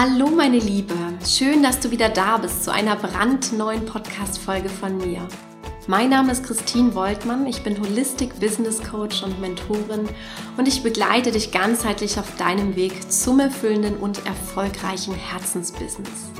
Hallo 0.00 0.28
meine 0.28 0.60
Liebe, 0.60 0.94
schön, 1.26 1.60
dass 1.60 1.80
du 1.80 1.90
wieder 1.90 2.08
da 2.08 2.36
bist 2.38 2.62
zu 2.62 2.70
einer 2.70 2.94
brandneuen 2.94 3.84
Podcast-Folge 3.84 4.68
von 4.68 4.96
mir. 4.96 5.26
Mein 5.88 6.10
Name 6.10 6.30
ist 6.30 6.44
Christine 6.44 6.94
Woltmann, 6.94 7.48
ich 7.48 7.64
bin 7.64 7.80
Holistic 7.80 8.38
Business 8.38 8.80
Coach 8.80 9.24
und 9.24 9.40
Mentorin 9.40 10.08
und 10.56 10.68
ich 10.68 10.84
begleite 10.84 11.32
dich 11.32 11.50
ganzheitlich 11.50 12.16
auf 12.20 12.36
deinem 12.36 12.76
Weg 12.76 13.10
zum 13.10 13.40
erfüllenden 13.40 13.96
und 13.96 14.24
erfolgreichen 14.24 15.16
Herzensbusiness. 15.16 16.30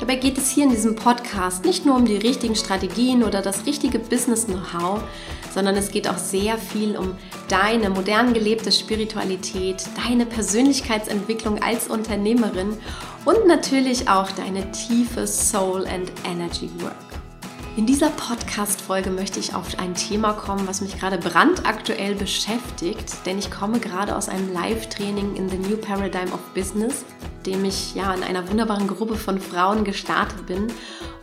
Dabei 0.00 0.16
geht 0.16 0.38
es 0.38 0.48
hier 0.48 0.64
in 0.64 0.70
diesem 0.70 0.96
Podcast 0.96 1.66
nicht 1.66 1.84
nur 1.84 1.96
um 1.96 2.06
die 2.06 2.16
richtigen 2.16 2.56
Strategien 2.56 3.22
oder 3.22 3.42
das 3.42 3.66
richtige 3.66 3.98
Business-Know-how, 3.98 5.02
sondern 5.54 5.76
es 5.76 5.90
geht 5.90 6.08
auch 6.08 6.18
sehr 6.18 6.58
viel 6.58 6.96
um 6.96 7.16
deine 7.48 7.88
modern 7.88 8.34
gelebte 8.34 8.72
Spiritualität, 8.72 9.84
deine 10.04 10.26
Persönlichkeitsentwicklung 10.26 11.62
als 11.62 11.86
Unternehmerin 11.86 12.76
und 13.24 13.46
natürlich 13.46 14.08
auch 14.08 14.30
deine 14.32 14.70
tiefe 14.72 15.26
Soul 15.26 15.86
and 15.86 16.10
Energy 16.28 16.68
Work. 16.80 16.94
In 17.76 17.86
dieser 17.86 18.10
Podcast-Folge 18.10 19.10
möchte 19.10 19.40
ich 19.40 19.52
auf 19.52 19.80
ein 19.80 19.96
Thema 19.96 20.32
kommen, 20.32 20.68
was 20.68 20.80
mich 20.80 20.96
gerade 21.00 21.18
brandaktuell 21.18 22.14
beschäftigt, 22.14 23.26
denn 23.26 23.36
ich 23.36 23.50
komme 23.50 23.80
gerade 23.80 24.14
aus 24.14 24.28
einem 24.28 24.52
Live-Training 24.52 25.34
in 25.34 25.48
The 25.48 25.56
New 25.56 25.76
Paradigm 25.76 26.32
of 26.32 26.40
Business, 26.54 27.04
dem 27.44 27.64
ich 27.64 27.96
ja 27.96 28.14
in 28.14 28.22
einer 28.22 28.48
wunderbaren 28.48 28.86
Gruppe 28.86 29.16
von 29.16 29.40
Frauen 29.40 29.82
gestartet 29.82 30.46
bin. 30.46 30.68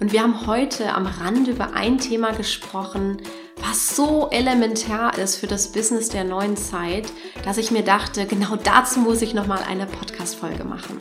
Und 0.01 0.11
wir 0.11 0.23
haben 0.23 0.45
heute 0.45 0.93
am 0.93 1.05
Rande 1.05 1.51
über 1.51 1.73
ein 1.73 1.99
Thema 1.99 2.31
gesprochen, 2.31 3.21
was 3.71 3.95
so 3.95 4.27
elementar 4.31 5.17
ist 5.17 5.37
für 5.37 5.47
das 5.47 5.71
Business 5.71 6.09
der 6.09 6.25
neuen 6.25 6.57
Zeit, 6.57 7.05
dass 7.45 7.57
ich 7.57 7.71
mir 7.71 7.83
dachte, 7.83 8.25
genau 8.25 8.57
dazu 8.57 8.99
muss 8.99 9.21
ich 9.21 9.33
nochmal 9.33 9.63
eine 9.63 9.85
Podcast-Folge 9.85 10.65
machen. 10.65 10.99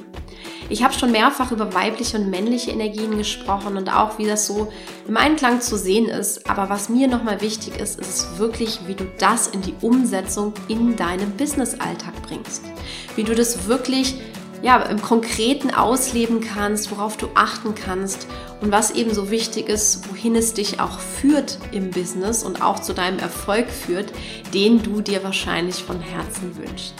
Ich 0.69 0.85
habe 0.85 0.95
schon 0.95 1.11
mehrfach 1.11 1.51
über 1.51 1.75
weibliche 1.75 2.17
und 2.17 2.31
männliche 2.31 2.71
Energien 2.71 3.19
gesprochen 3.19 3.77
und 3.77 3.93
auch 3.93 4.19
wie 4.19 4.25
das 4.25 4.47
so 4.47 4.73
im 5.09 5.17
Einklang 5.17 5.61
zu 5.61 5.77
sehen 5.77 6.07
ist. 6.07 6.49
Aber 6.49 6.71
was 6.71 6.89
mir 6.89 7.09
nochmal 7.09 7.41
wichtig 7.41 7.77
ist, 7.81 7.99
ist 7.99 8.39
wirklich, 8.39 8.79
wie 8.87 8.95
du 8.95 9.05
das 9.19 9.49
in 9.49 9.63
die 9.63 9.75
Umsetzung 9.81 10.53
in 10.69 10.95
deinem 10.95 11.33
Business-Alltag 11.33 12.23
bringst. 12.23 12.63
Wie 13.17 13.25
du 13.25 13.35
das 13.35 13.67
wirklich 13.67 14.15
ja, 14.63 14.83
im 14.83 15.01
Konkreten 15.01 15.71
ausleben 15.71 16.41
kannst, 16.41 16.91
worauf 16.91 17.17
du 17.17 17.29
achten 17.35 17.75
kannst 17.75 18.27
und 18.61 18.71
was 18.71 18.91
eben 18.91 19.15
so 19.15 19.31
wichtig 19.31 19.69
ist, 19.69 20.09
wohin 20.11 20.35
es 20.37 20.55
dich 20.55 20.81
auch 20.81 20.99
führt 20.99 21.59
im 21.73 21.91
Business 21.91 22.43
und 22.43 22.63
auch 22.63 22.81
zu 22.81 22.93
deinem 22.93 23.19
Erfolg 23.19 23.71
führt, 23.71 24.13
den 24.53 24.83
du 24.83 25.01
dir 25.01 25.25
wahrscheinlich 25.25 25.77
von 25.77 26.01
Herzen 26.01 26.57
wünschst. 26.57 26.95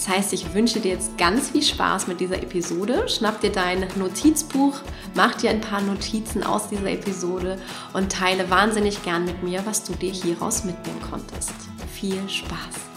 Das 0.00 0.08
heißt, 0.08 0.32
ich 0.32 0.54
wünsche 0.54 0.80
dir 0.80 0.92
jetzt 0.92 1.18
ganz 1.18 1.50
viel 1.50 1.62
Spaß 1.62 2.06
mit 2.06 2.20
dieser 2.20 2.42
Episode. 2.42 3.06
Schnapp 3.06 3.42
dir 3.42 3.52
dein 3.52 3.86
Notizbuch, 3.96 4.78
mach 5.14 5.34
dir 5.34 5.50
ein 5.50 5.60
paar 5.60 5.82
Notizen 5.82 6.42
aus 6.42 6.68
dieser 6.68 6.90
Episode 6.90 7.58
und 7.92 8.10
teile 8.10 8.48
wahnsinnig 8.48 9.02
gern 9.02 9.26
mit 9.26 9.42
mir, 9.42 9.60
was 9.66 9.84
du 9.84 9.92
dir 9.92 10.12
hieraus 10.12 10.64
mitnehmen 10.64 11.02
konntest. 11.10 11.52
Viel 11.92 12.26
Spaß! 12.30 12.89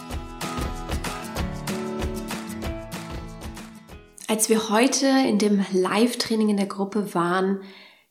Als 4.34 4.48
wir 4.48 4.68
heute 4.68 5.06
in 5.06 5.38
dem 5.38 5.64
Live-Training 5.72 6.48
in 6.48 6.56
der 6.56 6.66
Gruppe 6.66 7.14
waren, 7.14 7.60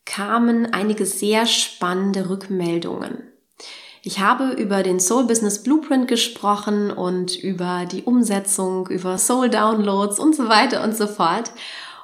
kamen 0.06 0.72
einige 0.74 1.06
sehr 1.06 1.46
spannende 1.46 2.30
Rückmeldungen. 2.30 3.24
Ich 4.04 4.20
habe 4.22 4.52
über 4.52 4.84
den 4.84 5.02
Soul 5.02 5.26
Business 5.26 5.64
Blueprint 5.64 6.08
gesprochen 6.08 6.92
und 6.92 7.36
über 7.36 7.86
die 7.92 8.04
Umsetzung, 8.04 8.88
über 8.88 9.18
Soul 9.18 9.50
Downloads 9.50 10.18
und 10.18 10.34
so 10.34 10.48
weiter 10.48 10.82
und 10.82 10.96
so 10.96 11.08
fort. 11.08 11.52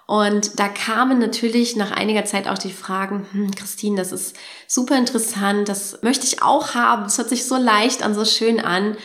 Und 0.06 0.60
da 0.60 0.68
kamen 0.68 1.20
natürlich 1.20 1.78
nach 1.78 1.92
einiger 1.92 2.26
Zeit 2.26 2.50
auch 2.50 2.58
die 2.58 2.74
Fragen, 2.74 3.26
hm, 3.32 3.52
Christine, 3.52 3.96
das 3.96 4.12
ist 4.12 4.36
super 4.68 4.98
interessant, 4.98 5.70
das 5.70 6.02
möchte 6.02 6.26
ich 6.26 6.44
auch 6.44 6.76
haben, 6.76 7.04
das 7.04 7.18
hört 7.18 7.30
sich 7.30 7.46
so 7.46 7.56
leicht 7.56 8.04
an, 8.04 8.14
so 8.14 8.26
schön 8.26 8.60
an. 8.60 8.98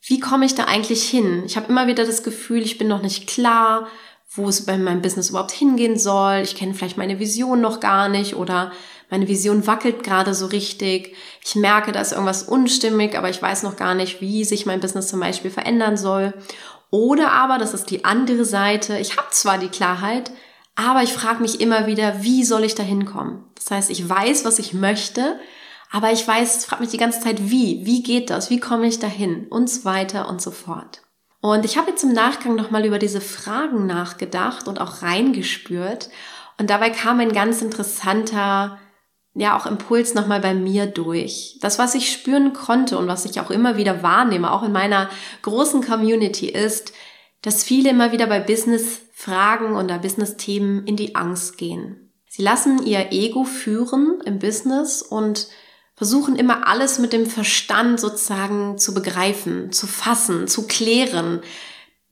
Wie 0.00 0.20
komme 0.20 0.46
ich 0.46 0.54
da 0.54 0.66
eigentlich 0.66 1.02
hin? 1.02 1.42
Ich 1.46 1.56
habe 1.56 1.66
immer 1.68 1.88
wieder 1.88 2.06
das 2.06 2.22
Gefühl, 2.22 2.62
ich 2.62 2.78
bin 2.78 2.86
noch 2.86 3.02
nicht 3.02 3.26
klar, 3.26 3.88
wo 4.34 4.48
es 4.48 4.64
bei 4.64 4.78
meinem 4.78 5.02
Business 5.02 5.30
überhaupt 5.30 5.52
hingehen 5.52 5.98
soll. 5.98 6.40
Ich 6.42 6.54
kenne 6.54 6.74
vielleicht 6.74 6.96
meine 6.96 7.18
Vision 7.18 7.60
noch 7.60 7.80
gar 7.80 8.08
nicht 8.08 8.36
oder 8.36 8.72
meine 9.10 9.28
Vision 9.28 9.66
wackelt 9.66 10.02
gerade 10.02 10.34
so 10.34 10.46
richtig. 10.46 11.14
Ich 11.44 11.54
merke, 11.54 11.92
da 11.92 12.00
ist 12.00 12.12
irgendwas 12.12 12.44
unstimmig, 12.44 13.16
aber 13.16 13.28
ich 13.28 13.42
weiß 13.42 13.62
noch 13.62 13.76
gar 13.76 13.94
nicht, 13.94 14.22
wie 14.22 14.44
sich 14.44 14.64
mein 14.64 14.80
Business 14.80 15.08
zum 15.08 15.20
Beispiel 15.20 15.50
verändern 15.50 15.98
soll. 15.98 16.32
Oder 16.90 17.32
aber, 17.32 17.58
das 17.58 17.74
ist 17.74 17.90
die 17.90 18.06
andere 18.06 18.44
Seite, 18.44 18.98
ich 18.98 19.16
habe 19.16 19.28
zwar 19.30 19.58
die 19.58 19.68
Klarheit, 19.68 20.30
aber 20.76 21.02
ich 21.02 21.12
frage 21.12 21.42
mich 21.42 21.60
immer 21.60 21.86
wieder, 21.86 22.22
wie 22.22 22.44
soll 22.44 22.64
ich 22.64 22.74
da 22.74 22.82
hinkommen? 22.82 23.44
Das 23.54 23.70
heißt, 23.70 23.90
ich 23.90 24.08
weiß, 24.08 24.46
was 24.46 24.58
ich 24.58 24.72
möchte, 24.72 25.38
aber 25.90 26.10
ich 26.10 26.26
weiß, 26.26 26.64
frage 26.64 26.82
mich 26.82 26.90
die 26.90 26.98
ganze 26.98 27.20
Zeit, 27.20 27.50
wie? 27.50 27.84
Wie 27.84 28.02
geht 28.02 28.30
das? 28.30 28.48
Wie 28.48 28.60
komme 28.60 28.86
ich 28.86 28.98
dahin? 28.98 29.46
Und 29.48 29.68
so 29.68 29.84
weiter 29.84 30.28
und 30.28 30.40
so 30.40 30.50
fort. 30.50 31.02
Und 31.42 31.66
ich 31.66 31.76
habe 31.76 31.90
jetzt 31.90 32.04
im 32.04 32.14
Nachgang 32.14 32.54
nochmal 32.54 32.86
über 32.86 32.98
diese 32.98 33.20
Fragen 33.20 33.86
nachgedacht 33.86 34.68
und 34.68 34.80
auch 34.80 35.02
reingespürt. 35.02 36.08
Und 36.56 36.70
dabei 36.70 36.88
kam 36.88 37.20
ein 37.20 37.32
ganz 37.32 37.60
interessanter 37.60 38.78
ja 39.34 39.58
auch 39.58 39.66
Impuls 39.66 40.14
nochmal 40.14 40.40
bei 40.40 40.54
mir 40.54 40.86
durch. 40.86 41.58
Das, 41.60 41.78
was 41.78 41.94
ich 41.94 42.12
spüren 42.12 42.52
konnte 42.52 42.98
und 42.98 43.08
was 43.08 43.24
ich 43.24 43.40
auch 43.40 43.50
immer 43.50 43.76
wieder 43.76 44.02
wahrnehme, 44.02 44.52
auch 44.52 44.62
in 44.62 44.72
meiner 44.72 45.08
großen 45.42 45.82
Community, 45.84 46.48
ist, 46.48 46.92
dass 47.40 47.64
viele 47.64 47.90
immer 47.90 48.12
wieder 48.12 48.26
bei 48.26 48.40
Business-Fragen 48.40 49.74
oder 49.74 49.98
Business-Themen 49.98 50.86
in 50.86 50.96
die 50.96 51.14
Angst 51.14 51.58
gehen. 51.58 52.12
Sie 52.28 52.42
lassen 52.42 52.84
ihr 52.86 53.10
Ego 53.12 53.44
führen 53.44 54.20
im 54.24 54.38
Business 54.38 55.02
und 55.02 55.48
versuchen 56.02 56.34
immer 56.34 56.66
alles 56.66 56.98
mit 56.98 57.12
dem 57.12 57.26
Verstand 57.26 58.00
sozusagen 58.00 58.76
zu 58.76 58.92
begreifen, 58.92 59.70
zu 59.70 59.86
fassen, 59.86 60.48
zu 60.48 60.66
klären, 60.66 61.42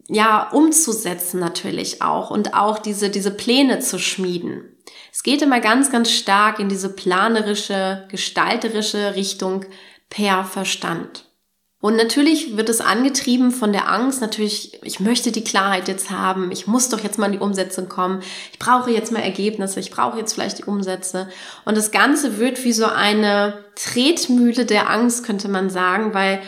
ja, 0.07 0.49
umzusetzen 0.51 1.41
natürlich 1.41 2.01
auch 2.01 2.31
und 2.31 2.55
auch 2.55 2.79
diese, 2.79 3.11
diese 3.11 3.33
Pläne 3.33 3.81
zu 3.81 3.99
schmieden. 3.99 4.77
Es 5.11 5.25
geht 5.25 5.43
immer 5.43 5.59
ganz, 5.59 5.91
ganz 5.91 6.13
stark 6.13 6.61
in 6.61 6.69
diese 6.69 6.91
planerische, 6.91 8.07
gestalterische 8.09 9.17
Richtung 9.17 9.65
per 10.09 10.45
Verstand. 10.45 11.25
Und 11.81 11.97
natürlich 11.97 12.59
wird 12.59 12.69
es 12.69 12.83
angetrieben 12.83 13.51
von 13.51 13.73
der 13.73 13.91
Angst, 13.91 14.21
natürlich, 14.21 14.79
ich 14.83 15.01
möchte 15.01 15.33
die 15.33 15.45
Klarheit 15.45 15.89
jetzt 15.89 16.11
haben, 16.11 16.51
ich 16.53 16.67
muss 16.67 16.91
doch 16.91 17.01
jetzt 17.01 17.19
mal 17.19 17.27
in 17.27 17.33
die 17.33 17.39
Umsetzung 17.39 17.89
kommen, 17.89 18.23
ich 18.53 18.59
brauche 18.59 18.91
jetzt 18.91 19.13
mal 19.13 19.21
Ergebnisse, 19.23 19.81
ich 19.81 19.91
brauche 19.91 20.19
jetzt 20.19 20.35
vielleicht 20.35 20.59
die 20.59 20.65
Umsätze. 20.65 21.29
Und 21.65 21.79
das 21.79 21.91
Ganze 21.91 22.37
wird 22.39 22.65
wie 22.65 22.75
so 22.75 22.85
eine 22.85 23.65
Tretmühle 23.77 24.67
der 24.67 24.91
Angst, 24.91 25.25
könnte 25.25 25.49
man 25.49 25.71
sagen, 25.71 26.13
weil 26.13 26.43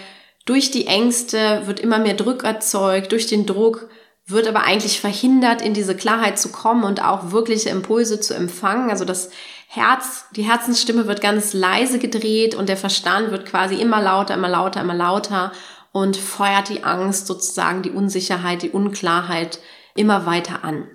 durch 0.45 0.71
die 0.71 0.87
Ängste 0.87 1.63
wird 1.67 1.81
immer 1.81 1.99
mehr 1.99 2.15
Druck 2.15 2.45
erzeugt, 2.45 3.13
durch 3.13 3.27
den 3.27 3.47
Druck 3.47 3.89
wird 4.27 4.47
aber 4.47 4.65
eigentlich 4.65 5.01
verhindert, 5.01 5.63
in 5.63 5.75
diese 5.75 5.97
Klarheit 5.97 6.39
zu 6.39 6.53
kommen 6.53 6.85
und 6.85 7.03
auch 7.03 7.33
wirkliche 7.33 7.71
Impulse 7.71 8.21
zu 8.21 8.35
empfangen. 8.35 8.91
Also 8.91 9.05
das 9.05 9.31
Herz, 9.75 10.27
die 10.37 10.43
Herzensstimme 10.43 11.07
wird 11.07 11.23
ganz 11.23 11.55
leise 11.55 11.99
gedreht 11.99 12.55
und 12.55 12.69
der 12.69 12.77
Verstand 12.77 13.31
wird 13.31 13.47
quasi 13.47 13.77
immer 13.77 14.03
lauter, 14.03 14.35
immer 14.35 14.51
lauter, 14.51 14.83
immer 14.83 14.93
lauter 14.93 15.51
und 15.93 16.15
feuert 16.19 16.69
die 16.69 16.85
Angst 16.85 17.27
sozusagen, 17.27 17.81
die 17.81 17.91
Unsicherheit, 17.91 18.61
die 18.61 18.69
Unklarheit 18.69 19.61
immer 19.95 20.27
weiter 20.27 20.63
an. 20.63 20.89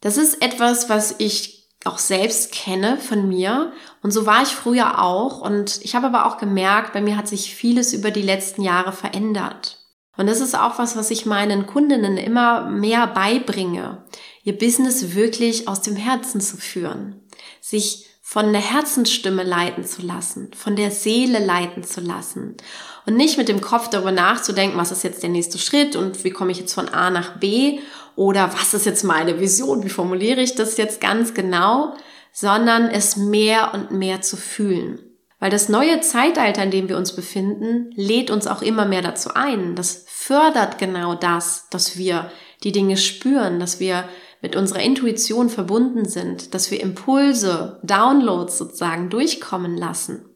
Das 0.00 0.16
ist 0.16 0.40
etwas, 0.42 0.88
was 0.88 1.16
ich 1.18 1.72
auch 1.84 1.98
selbst 1.98 2.52
kenne 2.52 2.98
von 2.98 3.28
mir 3.28 3.72
und 4.00 4.12
so 4.12 4.26
war 4.26 4.44
ich 4.44 4.50
früher 4.50 5.02
auch 5.02 5.40
und 5.40 5.80
ich 5.82 5.96
habe 5.96 6.06
aber 6.06 6.26
auch 6.26 6.38
gemerkt, 6.38 6.92
bei 6.92 7.00
mir 7.00 7.16
hat 7.16 7.26
sich 7.26 7.52
vieles 7.52 7.92
über 7.92 8.12
die 8.12 8.22
letzten 8.22 8.62
Jahre 8.62 8.92
verändert. 8.92 9.80
Und 10.16 10.28
das 10.28 10.40
ist 10.40 10.56
auch 10.56 10.78
was, 10.78 10.96
was 10.96 11.10
ich 11.10 11.26
meinen 11.26 11.66
Kundinnen 11.66 12.16
immer 12.16 12.70
mehr 12.70 13.08
beibringe, 13.08 14.04
ihr 14.44 14.56
Business 14.56 15.16
wirklich 15.16 15.66
aus 15.66 15.80
dem 15.80 15.96
Herzen 15.96 16.40
zu 16.40 16.56
führen, 16.56 17.23
sich 17.64 18.04
von 18.20 18.52
der 18.52 18.60
Herzensstimme 18.60 19.42
leiten 19.42 19.84
zu 19.84 20.02
lassen, 20.02 20.50
von 20.54 20.76
der 20.76 20.90
Seele 20.90 21.38
leiten 21.38 21.82
zu 21.82 22.02
lassen 22.02 22.58
und 23.06 23.16
nicht 23.16 23.38
mit 23.38 23.48
dem 23.48 23.62
Kopf 23.62 23.88
darüber 23.88 24.12
nachzudenken, 24.12 24.76
was 24.76 24.92
ist 24.92 25.02
jetzt 25.02 25.22
der 25.22 25.30
nächste 25.30 25.58
Schritt 25.58 25.96
und 25.96 26.24
wie 26.24 26.30
komme 26.30 26.52
ich 26.52 26.58
jetzt 26.58 26.74
von 26.74 26.90
A 26.90 27.08
nach 27.08 27.38
B 27.38 27.78
oder 28.16 28.52
was 28.52 28.74
ist 28.74 28.84
jetzt 28.84 29.02
meine 29.02 29.40
Vision, 29.40 29.82
wie 29.82 29.88
formuliere 29.88 30.42
ich 30.42 30.54
das 30.54 30.76
jetzt 30.76 31.00
ganz 31.00 31.32
genau, 31.32 31.94
sondern 32.32 32.90
es 32.90 33.16
mehr 33.16 33.72
und 33.72 33.92
mehr 33.92 34.20
zu 34.20 34.36
fühlen. 34.36 34.98
Weil 35.38 35.50
das 35.50 35.70
neue 35.70 36.00
Zeitalter, 36.00 36.62
in 36.62 36.70
dem 36.70 36.88
wir 36.90 36.98
uns 36.98 37.16
befinden, 37.16 37.92
lädt 37.94 38.30
uns 38.30 38.46
auch 38.46 38.60
immer 38.60 38.84
mehr 38.84 39.02
dazu 39.02 39.30
ein. 39.34 39.74
Das 39.74 40.04
fördert 40.06 40.76
genau 40.76 41.14
das, 41.14 41.68
dass 41.70 41.96
wir 41.96 42.30
die 42.62 42.72
Dinge 42.72 42.98
spüren, 42.98 43.58
dass 43.58 43.80
wir 43.80 44.06
mit 44.44 44.56
unserer 44.56 44.82
Intuition 44.82 45.48
verbunden 45.48 46.04
sind, 46.04 46.52
dass 46.52 46.70
wir 46.70 46.78
Impulse, 46.82 47.80
Downloads 47.82 48.58
sozusagen 48.58 49.08
durchkommen 49.08 49.74
lassen. 49.74 50.26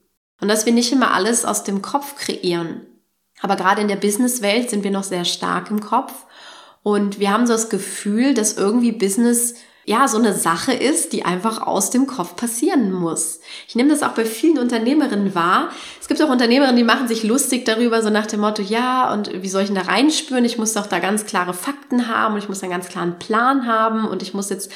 Und 0.40 0.48
dass 0.48 0.64
wir 0.64 0.72
nicht 0.72 0.90
immer 0.92 1.12
alles 1.12 1.44
aus 1.44 1.62
dem 1.62 1.82
Kopf 1.82 2.16
kreieren. 2.16 2.86
Aber 3.42 3.54
gerade 3.54 3.82
in 3.82 3.88
der 3.88 3.96
Businesswelt 3.96 4.70
sind 4.70 4.82
wir 4.82 4.90
noch 4.90 5.02
sehr 5.02 5.26
stark 5.26 5.70
im 5.70 5.80
Kopf. 5.80 6.24
Und 6.82 7.20
wir 7.20 7.30
haben 7.30 7.46
so 7.46 7.52
das 7.52 7.68
Gefühl, 7.68 8.32
dass 8.32 8.56
irgendwie 8.56 8.92
Business 8.92 9.56
ja, 9.88 10.06
so 10.06 10.18
eine 10.18 10.34
Sache 10.34 10.74
ist, 10.74 11.14
die 11.14 11.24
einfach 11.24 11.66
aus 11.66 11.88
dem 11.88 12.06
Kopf 12.06 12.36
passieren 12.36 12.92
muss. 12.92 13.40
Ich 13.66 13.74
nehme 13.74 13.88
das 13.88 14.02
auch 14.02 14.12
bei 14.12 14.26
vielen 14.26 14.58
Unternehmerinnen 14.58 15.34
wahr. 15.34 15.70
Es 15.98 16.08
gibt 16.08 16.20
auch 16.20 16.28
Unternehmerinnen, 16.28 16.76
die 16.76 16.84
machen 16.84 17.08
sich 17.08 17.22
lustig 17.22 17.64
darüber, 17.64 18.02
so 18.02 18.10
nach 18.10 18.26
dem 18.26 18.40
Motto, 18.40 18.60
ja, 18.60 19.10
und 19.10 19.42
wie 19.42 19.48
soll 19.48 19.62
ich 19.62 19.68
denn 19.68 19.76
da 19.76 19.90
reinspüren? 19.90 20.44
Ich 20.44 20.58
muss 20.58 20.74
doch 20.74 20.86
da 20.86 20.98
ganz 20.98 21.24
klare 21.24 21.54
Fakten 21.54 22.06
haben 22.06 22.34
und 22.34 22.40
ich 22.40 22.50
muss 22.50 22.62
einen 22.62 22.72
ganz 22.72 22.88
klaren 22.90 23.18
Plan 23.18 23.66
haben 23.66 24.06
und 24.06 24.22
ich 24.22 24.34
muss 24.34 24.50
jetzt, 24.50 24.70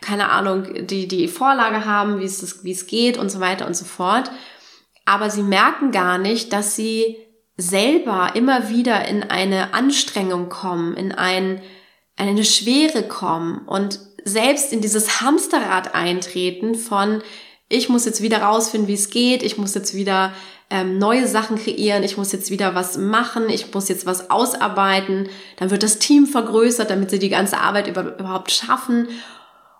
keine 0.00 0.30
Ahnung, 0.30 0.86
die, 0.86 1.08
die 1.08 1.26
Vorlage 1.26 1.84
haben, 1.84 2.20
wie 2.20 2.24
es, 2.24 2.62
wie 2.62 2.70
es 2.70 2.86
geht 2.86 3.18
und 3.18 3.32
so 3.32 3.40
weiter 3.40 3.66
und 3.66 3.76
so 3.76 3.84
fort. 3.84 4.30
Aber 5.04 5.28
sie 5.28 5.42
merken 5.42 5.90
gar 5.90 6.18
nicht, 6.18 6.52
dass 6.52 6.76
sie 6.76 7.16
selber 7.56 8.30
immer 8.34 8.68
wieder 8.68 9.08
in 9.08 9.24
eine 9.24 9.74
Anstrengung 9.74 10.48
kommen, 10.48 10.94
in 10.94 11.10
ein, 11.10 11.60
eine 12.16 12.44
Schwere 12.44 13.02
kommen 13.02 13.66
und 13.66 13.98
selbst 14.24 14.72
in 14.72 14.80
dieses 14.80 15.20
Hamsterrad 15.20 15.94
eintreten 15.94 16.74
von, 16.74 17.22
ich 17.68 17.88
muss 17.88 18.04
jetzt 18.04 18.22
wieder 18.22 18.42
rausfinden, 18.42 18.88
wie 18.88 18.94
es 18.94 19.10
geht, 19.10 19.42
ich 19.42 19.56
muss 19.56 19.74
jetzt 19.74 19.94
wieder 19.94 20.32
ähm, 20.70 20.98
neue 20.98 21.26
Sachen 21.26 21.58
kreieren, 21.58 22.02
ich 22.02 22.16
muss 22.16 22.32
jetzt 22.32 22.50
wieder 22.50 22.74
was 22.74 22.96
machen, 22.96 23.48
ich 23.48 23.72
muss 23.74 23.88
jetzt 23.88 24.06
was 24.06 24.30
ausarbeiten, 24.30 25.28
dann 25.56 25.70
wird 25.70 25.82
das 25.82 25.98
Team 25.98 26.26
vergrößert, 26.26 26.90
damit 26.90 27.10
sie 27.10 27.18
die 27.18 27.28
ganze 27.28 27.58
Arbeit 27.58 27.88
über, 27.88 28.18
überhaupt 28.18 28.50
schaffen. 28.50 29.08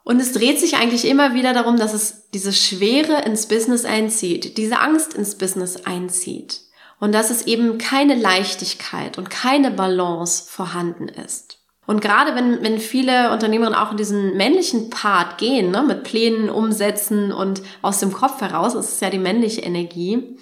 Und 0.04 0.20
es 0.20 0.32
dreht 0.32 0.60
sich 0.60 0.76
eigentlich 0.76 1.06
immer 1.06 1.34
wieder 1.34 1.54
darum, 1.54 1.78
dass 1.78 1.94
es 1.94 2.28
diese 2.34 2.52
Schwere 2.52 3.22
ins 3.22 3.46
Business 3.46 3.84
einzieht, 3.84 4.58
diese 4.58 4.80
Angst 4.80 5.14
ins 5.14 5.36
Business 5.36 5.84
einzieht. 5.86 6.60
Und 6.98 7.12
dass 7.12 7.30
es 7.30 7.46
eben 7.46 7.78
keine 7.78 8.14
Leichtigkeit 8.14 9.18
und 9.18 9.30
keine 9.30 9.70
Balance 9.70 10.44
vorhanden 10.46 11.08
ist. 11.08 11.61
Und 11.92 12.00
gerade 12.00 12.34
wenn, 12.34 12.62
wenn 12.62 12.78
viele 12.78 13.30
Unternehmerinnen 13.32 13.78
auch 13.78 13.90
in 13.90 13.98
diesen 13.98 14.34
männlichen 14.34 14.88
Part 14.88 15.36
gehen, 15.36 15.70
ne, 15.70 15.82
mit 15.82 16.04
Plänen 16.04 16.48
umsetzen 16.48 17.30
und 17.32 17.60
aus 17.82 18.00
dem 18.00 18.14
Kopf 18.14 18.40
heraus, 18.40 18.74
ist 18.74 19.02
ja 19.02 19.10
die 19.10 19.18
männliche 19.18 19.60
Energie, 19.60 20.38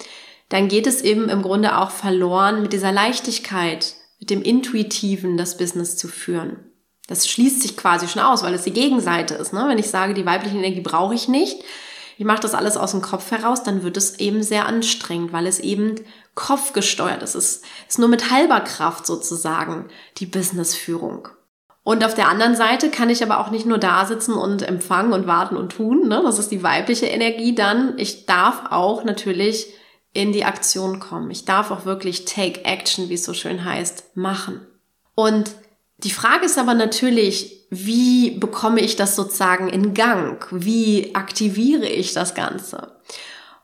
dann 0.47 0.69
geht 0.69 0.87
es 0.87 1.01
eben 1.01 1.27
im 1.27 1.41
Grunde 1.41 1.77
auch 1.77 1.91
verloren 1.91 2.61
mit 2.61 2.71
dieser 2.71 2.93
Leichtigkeit, 2.93 3.95
mit 4.21 4.29
dem 4.29 4.43
Intuitiven, 4.43 5.35
das 5.35 5.57
Business 5.57 5.97
zu 5.97 6.07
führen. 6.07 6.55
Das 7.07 7.27
schließt 7.27 7.61
sich 7.61 7.75
quasi 7.75 8.07
schon 8.07 8.21
aus, 8.21 8.43
weil 8.43 8.53
es 8.53 8.63
die 8.63 8.71
Gegenseite 8.71 9.33
ist. 9.33 9.51
Ne? 9.51 9.65
Wenn 9.67 9.77
ich 9.77 9.89
sage, 9.89 10.13
die 10.13 10.25
weibliche 10.25 10.55
Energie 10.55 10.79
brauche 10.79 11.15
ich 11.15 11.27
nicht, 11.27 11.65
ich 12.17 12.23
mache 12.23 12.39
das 12.39 12.53
alles 12.53 12.77
aus 12.77 12.91
dem 12.91 13.01
Kopf 13.01 13.29
heraus, 13.29 13.63
dann 13.63 13.83
wird 13.83 13.97
es 13.97 14.19
eben 14.19 14.41
sehr 14.41 14.67
anstrengend, 14.67 15.33
weil 15.33 15.47
es 15.47 15.59
eben 15.59 15.95
kopfgesteuert 16.33 17.23
ist. 17.23 17.35
Es 17.35 17.61
ist 17.89 17.99
nur 17.99 18.07
mit 18.07 18.31
halber 18.31 18.61
Kraft 18.61 19.05
sozusagen 19.05 19.89
die 20.17 20.27
Businessführung. 20.27 21.27
Und 21.83 22.05
auf 22.05 22.13
der 22.13 22.27
anderen 22.27 22.55
Seite 22.55 22.89
kann 22.89 23.09
ich 23.09 23.23
aber 23.23 23.39
auch 23.39 23.49
nicht 23.49 23.65
nur 23.65 23.79
da 23.79 24.05
sitzen 24.05 24.33
und 24.33 24.61
empfangen 24.61 25.13
und 25.13 25.25
warten 25.25 25.57
und 25.57 25.71
tun. 25.71 26.07
Ne? 26.07 26.21
Das 26.23 26.37
ist 26.37 26.51
die 26.51 26.61
weibliche 26.61 27.07
Energie 27.07 27.55
dann. 27.55 27.97
Ich 27.97 28.27
darf 28.27 28.71
auch 28.71 29.03
natürlich 29.03 29.67
in 30.13 30.31
die 30.31 30.45
Aktion 30.45 30.99
kommen. 30.99 31.31
Ich 31.31 31.45
darf 31.45 31.71
auch 31.71 31.85
wirklich 31.85 32.25
Take 32.25 32.65
Action, 32.65 33.09
wie 33.09 33.15
es 33.15 33.23
so 33.23 33.33
schön 33.33 33.65
heißt, 33.65 34.15
machen. 34.15 34.61
Und 35.15 35.51
die 35.97 36.11
Frage 36.11 36.45
ist 36.45 36.59
aber 36.59 36.73
natürlich, 36.73 37.65
wie 37.69 38.31
bekomme 38.31 38.81
ich 38.81 38.95
das 38.95 39.15
sozusagen 39.15 39.69
in 39.69 39.93
Gang? 39.93 40.45
Wie 40.51 41.15
aktiviere 41.15 41.87
ich 41.87 42.13
das 42.13 42.35
Ganze? 42.35 42.91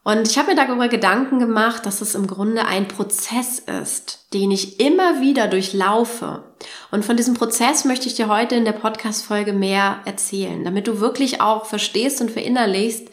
Und 0.07 0.25
ich 0.29 0.37
habe 0.37 0.51
mir 0.51 0.55
darüber 0.55 0.87
Gedanken 0.87 1.37
gemacht, 1.37 1.85
dass 1.85 1.99
es 1.99 2.15
im 2.15 2.27
Grunde 2.27 2.65
ein 2.65 2.87
Prozess 2.87 3.59
ist, 3.59 4.33
den 4.33 4.51
ich 4.51 4.79
immer 4.79 5.19
wieder 5.19 5.49
durchlaufe. 5.49 6.45
Und 6.91 7.03
von 7.03 7.17
diesem 7.17 7.33
Prozess 7.33 7.83
möchte 7.83 8.07
ich 8.07 8.13
dir 8.13 8.29
heute 8.29 8.55
in 8.55 8.63
der 8.63 8.71
Podcast-Folge 8.71 9.51
mehr 9.51 9.99
erzählen, 10.05 10.63
damit 10.63 10.87
du 10.87 11.01
wirklich 11.01 11.41
auch 11.41 11.65
verstehst 11.65 12.21
und 12.21 12.31
verinnerlichst, 12.31 13.09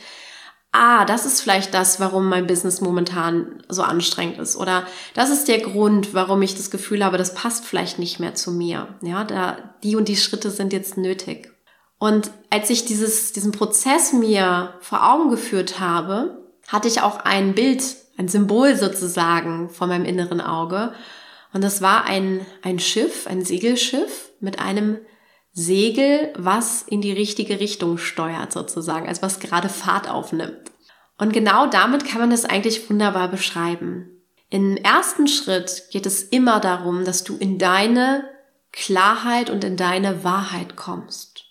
ah, 0.71 1.05
das 1.05 1.27
ist 1.27 1.41
vielleicht 1.41 1.75
das, 1.75 1.99
warum 1.99 2.29
mein 2.29 2.47
Business 2.47 2.81
momentan 2.81 3.61
so 3.69 3.83
anstrengend 3.83 4.39
ist. 4.39 4.55
Oder 4.55 4.87
das 5.15 5.31
ist 5.31 5.49
der 5.49 5.59
Grund, 5.59 6.15
warum 6.15 6.43
ich 6.43 6.55
das 6.55 6.71
Gefühl 6.71 7.05
habe, 7.05 7.19
das 7.19 7.35
passt 7.35 7.65
vielleicht 7.65 7.99
nicht 7.99 8.21
mehr 8.21 8.37
zu 8.37 8.53
mir. 8.53 8.87
Ja, 9.03 9.25
da, 9.25 9.75
die 9.83 9.97
und 9.97 10.07
die 10.07 10.17
Schritte 10.17 10.53
sind 10.53 10.73
jetzt 10.73 10.97
nötig. 10.97 11.51
Und 11.99 12.31
als 12.51 12.71
ich 12.71 12.85
dieses, 12.85 13.33
diesen 13.33 13.51
Prozess 13.51 14.13
mir 14.13 14.75
vor 14.79 15.13
Augen 15.13 15.29
geführt 15.31 15.81
habe, 15.81 16.44
hatte 16.69 16.89
ich 16.89 17.03
auch 17.03 17.21
ein 17.21 17.55
Bild, 17.55 17.83
ein 18.17 18.29
Symbol 18.29 18.77
sozusagen 18.77 19.71
vor 19.71 19.87
meinem 19.87 20.05
inneren 20.05 20.41
Auge. 20.41 20.93
Und 21.53 21.63
das 21.63 21.83
war 21.83 22.05
ein, 22.05 22.45
ein 22.63 22.79
Schiff, 22.79 23.27
ein 23.27 23.45
Segelschiff 23.45 24.31
mit 24.41 24.59
einem 24.59 24.99
Segel, 25.53 26.33
was 26.37 26.83
in 26.83 27.01
die 27.01 27.13
richtige 27.13 27.61
Richtung 27.61 27.97
steuert 27.97 28.53
sozusagen, 28.53 29.07
also 29.07 29.23
was 29.23 29.39
gerade 29.39 29.69
Fahrt 29.69 30.11
aufnimmt. 30.11 30.73
Und 31.17 31.33
genau 31.33 31.67
damit 31.67 32.05
kann 32.05 32.21
man 32.21 32.31
das 32.31 32.45
eigentlich 32.45 32.91
wunderbar 32.91 33.29
beschreiben. 33.29 34.11
Im 34.51 34.77
ersten 34.77 35.29
Schritt 35.29 35.85
geht 35.91 36.07
es 36.07 36.23
immer 36.23 36.61
darum, 36.61 37.05
dass 37.05 37.25
du 37.25 37.37
in 37.37 37.59
deine 37.59 38.29
Klarheit 38.73 39.51
und 39.51 39.63
in 39.63 39.77
deine 39.77 40.25
Wahrheit 40.25 40.75
kommst. 40.75 41.45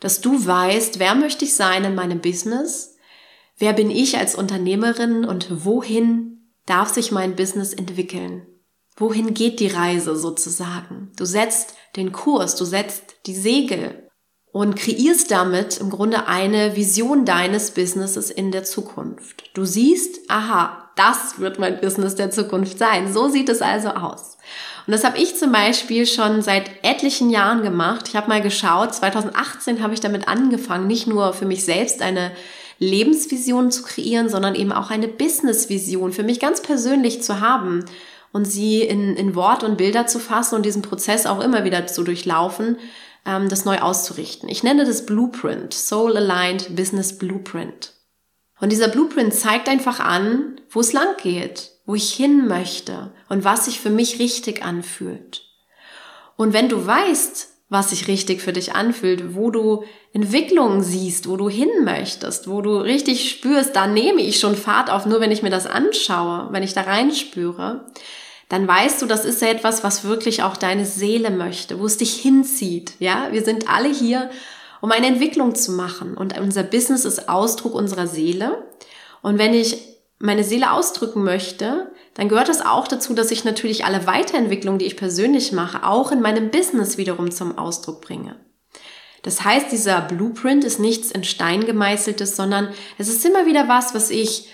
Dass 0.00 0.20
du 0.20 0.46
weißt, 0.46 0.98
wer 0.98 1.14
möchte 1.14 1.44
ich 1.44 1.54
sein 1.54 1.84
in 1.84 1.94
meinem 1.94 2.20
Business? 2.20 2.91
Wer 3.62 3.74
bin 3.74 3.92
ich 3.92 4.18
als 4.18 4.34
Unternehmerin 4.34 5.24
und 5.24 5.64
wohin 5.64 6.50
darf 6.66 6.92
sich 6.92 7.12
mein 7.12 7.36
Business 7.36 7.72
entwickeln? 7.72 8.44
Wohin 8.96 9.34
geht 9.34 9.60
die 9.60 9.68
Reise 9.68 10.16
sozusagen? 10.16 11.12
Du 11.16 11.24
setzt 11.24 11.76
den 11.94 12.10
Kurs, 12.10 12.56
du 12.56 12.64
setzt 12.64 13.04
die 13.26 13.36
Segel 13.36 14.08
und 14.50 14.74
kreierst 14.74 15.30
damit 15.30 15.78
im 15.78 15.90
Grunde 15.90 16.26
eine 16.26 16.74
Vision 16.74 17.24
deines 17.24 17.70
Businesses 17.70 18.32
in 18.32 18.50
der 18.50 18.64
Zukunft. 18.64 19.44
Du 19.54 19.64
siehst, 19.64 20.28
aha, 20.28 20.90
das 20.96 21.38
wird 21.38 21.60
mein 21.60 21.80
Business 21.80 22.16
der 22.16 22.32
Zukunft 22.32 22.78
sein. 22.78 23.12
So 23.12 23.28
sieht 23.28 23.48
es 23.48 23.62
also 23.62 23.90
aus. 23.90 24.38
Und 24.88 24.92
das 24.92 25.04
habe 25.04 25.18
ich 25.18 25.36
zum 25.36 25.52
Beispiel 25.52 26.06
schon 26.06 26.42
seit 26.42 26.68
etlichen 26.82 27.30
Jahren 27.30 27.62
gemacht. 27.62 28.08
Ich 28.08 28.16
habe 28.16 28.28
mal 28.28 28.42
geschaut, 28.42 28.92
2018 28.92 29.80
habe 29.84 29.94
ich 29.94 30.00
damit 30.00 30.26
angefangen, 30.26 30.88
nicht 30.88 31.06
nur 31.06 31.32
für 31.32 31.46
mich 31.46 31.64
selbst 31.64 32.02
eine 32.02 32.32
Lebensvision 32.82 33.70
zu 33.70 33.82
kreieren, 33.82 34.28
sondern 34.28 34.54
eben 34.54 34.72
auch 34.72 34.90
eine 34.90 35.08
Businessvision 35.08 36.12
für 36.12 36.24
mich 36.24 36.40
ganz 36.40 36.60
persönlich 36.62 37.22
zu 37.22 37.40
haben 37.40 37.84
und 38.32 38.44
sie 38.44 38.82
in, 38.82 39.14
in 39.16 39.34
Wort 39.36 39.62
und 39.62 39.78
Bilder 39.78 40.06
zu 40.06 40.18
fassen 40.18 40.56
und 40.56 40.66
diesen 40.66 40.82
Prozess 40.82 41.26
auch 41.26 41.40
immer 41.40 41.64
wieder 41.64 41.86
zu 41.86 42.02
durchlaufen, 42.02 42.78
ähm, 43.24 43.48
das 43.48 43.64
neu 43.64 43.78
auszurichten. 43.78 44.48
Ich 44.48 44.64
nenne 44.64 44.84
das 44.84 45.06
Blueprint, 45.06 45.72
Soul 45.72 46.16
Aligned 46.16 46.74
Business 46.74 47.16
Blueprint. 47.16 47.92
Und 48.60 48.72
dieser 48.72 48.88
Blueprint 48.88 49.32
zeigt 49.32 49.68
einfach 49.68 50.00
an, 50.00 50.60
wo 50.68 50.80
es 50.80 50.92
lang 50.92 51.16
geht, 51.22 51.70
wo 51.86 51.94
ich 51.94 52.12
hin 52.12 52.48
möchte 52.48 53.12
und 53.28 53.44
was 53.44 53.66
sich 53.66 53.80
für 53.80 53.90
mich 53.90 54.18
richtig 54.18 54.64
anfühlt. 54.64 55.42
Und 56.36 56.52
wenn 56.52 56.68
du 56.68 56.84
weißt, 56.84 57.48
was 57.68 57.90
sich 57.90 58.08
richtig 58.08 58.42
für 58.42 58.52
dich 58.52 58.74
anfühlt, 58.74 59.34
wo 59.34 59.50
du 59.50 59.84
Entwicklungen 60.14 60.82
siehst, 60.82 61.28
wo 61.28 61.36
du 61.36 61.48
hin 61.48 61.70
möchtest, 61.84 62.48
wo 62.48 62.60
du 62.60 62.76
richtig 62.76 63.30
spürst, 63.30 63.74
da 63.74 63.86
nehme 63.86 64.20
ich 64.20 64.38
schon 64.38 64.56
Fahrt 64.56 64.90
auf, 64.90 65.06
nur 65.06 65.20
wenn 65.20 65.30
ich 65.30 65.42
mir 65.42 65.50
das 65.50 65.66
anschaue, 65.66 66.48
wenn 66.50 66.62
ich 66.62 66.74
da 66.74 66.82
reinspüre, 66.82 67.86
dann 68.50 68.68
weißt 68.68 69.00
du, 69.00 69.06
das 69.06 69.24
ist 69.24 69.40
ja 69.40 69.48
etwas, 69.48 69.82
was 69.82 70.04
wirklich 70.04 70.42
auch 70.42 70.58
deine 70.58 70.84
Seele 70.84 71.30
möchte, 71.30 71.80
wo 71.80 71.86
es 71.86 71.96
dich 71.96 72.14
hinzieht. 72.14 72.92
Ja, 72.98 73.28
wir 73.30 73.42
sind 73.42 73.70
alle 73.70 73.88
hier, 73.88 74.30
um 74.82 74.92
eine 74.92 75.06
Entwicklung 75.06 75.54
zu 75.54 75.72
machen 75.72 76.14
und 76.14 76.38
unser 76.38 76.62
Business 76.62 77.06
ist 77.06 77.30
Ausdruck 77.30 77.74
unserer 77.74 78.06
Seele. 78.06 78.66
Und 79.22 79.38
wenn 79.38 79.54
ich 79.54 79.78
meine 80.18 80.44
Seele 80.44 80.72
ausdrücken 80.72 81.24
möchte, 81.24 81.90
dann 82.12 82.28
gehört 82.28 82.50
es 82.50 82.60
auch 82.60 82.86
dazu, 82.86 83.14
dass 83.14 83.30
ich 83.30 83.44
natürlich 83.44 83.86
alle 83.86 84.06
Weiterentwicklungen, 84.06 84.78
die 84.78 84.84
ich 84.84 84.98
persönlich 84.98 85.52
mache, 85.52 85.86
auch 85.86 86.12
in 86.12 86.20
meinem 86.20 86.50
Business 86.50 86.98
wiederum 86.98 87.30
zum 87.30 87.56
Ausdruck 87.56 88.02
bringe. 88.02 88.36
Das 89.22 89.44
heißt, 89.44 89.70
dieser 89.70 90.00
Blueprint 90.00 90.64
ist 90.64 90.80
nichts 90.80 91.10
in 91.10 91.24
Stein 91.24 91.64
gemeißeltes, 91.64 92.36
sondern 92.36 92.68
es 92.98 93.08
ist 93.08 93.24
immer 93.24 93.46
wieder 93.46 93.68
was, 93.68 93.94
was 93.94 94.10
ich 94.10 94.48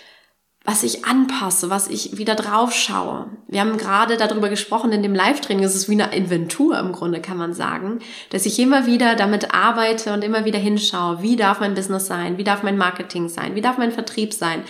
was 0.69 0.83
ich 0.83 1.07
anpasse, 1.07 1.71
was 1.71 1.89
ich 1.89 2.19
wieder 2.19 2.35
drauf 2.35 2.75
schaue. 2.75 3.31
Wir 3.47 3.61
haben 3.61 3.79
gerade 3.79 4.19
darüber 4.19 4.51
gesprochen 4.51 4.93
in 4.93 5.03
dem 5.03 5.15
Live-Training, 5.15 5.65
es 5.65 5.75
ist 5.75 5.89
wie 5.89 5.95
eine 5.95 6.15
Inventur 6.15 6.79
im 6.79 6.93
Grunde, 6.93 7.23
kann 7.23 7.39
man 7.39 7.55
sagen, 7.55 8.01
dass 8.29 8.45
ich 8.45 8.59
immer 8.59 8.85
wieder 8.85 9.15
damit 9.15 9.55
arbeite 9.55 10.13
und 10.13 10.23
immer 10.23 10.45
wieder 10.45 10.59
hinschaue, 10.59 11.23
wie 11.23 11.37
darf 11.37 11.61
mein 11.61 11.73
Business 11.73 12.07
sein, 12.07 12.37
wie 12.37 12.45
darf 12.45 12.63
mein 12.63 12.77
Marketing 12.77 13.31
sein, 13.31 13.55
wie 13.55 13.63
darf 13.63 13.79
mein 13.79 13.93
Vertrieb 13.93 14.35
sein, 14.35 14.63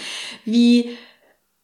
wie 0.45 0.97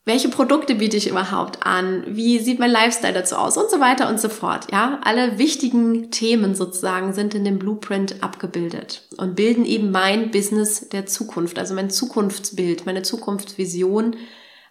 welche 0.06 0.28
Produkte 0.28 0.74
biete 0.74 0.98
ich 0.98 1.08
überhaupt 1.08 1.66
an? 1.66 2.04
Wie 2.06 2.38
sieht 2.38 2.58
mein 2.58 2.70
Lifestyle 2.70 3.14
dazu 3.14 3.36
aus? 3.36 3.56
Und 3.56 3.70
so 3.70 3.80
weiter 3.80 4.08
und 4.10 4.20
so 4.20 4.28
fort. 4.28 4.70
Ja, 4.70 5.00
alle 5.02 5.38
wichtigen 5.38 6.10
Themen 6.10 6.54
sozusagen 6.54 7.14
sind 7.14 7.34
in 7.34 7.44
dem 7.44 7.58
Blueprint 7.58 8.22
abgebildet 8.22 9.08
und 9.16 9.34
bilden 9.34 9.64
eben 9.64 9.90
mein 9.90 10.30
Business 10.30 10.90
der 10.90 11.06
Zukunft, 11.06 11.58
also 11.58 11.74
mein 11.74 11.88
Zukunftsbild, 11.88 12.84
meine 12.84 13.02
Zukunftsvision 13.02 14.16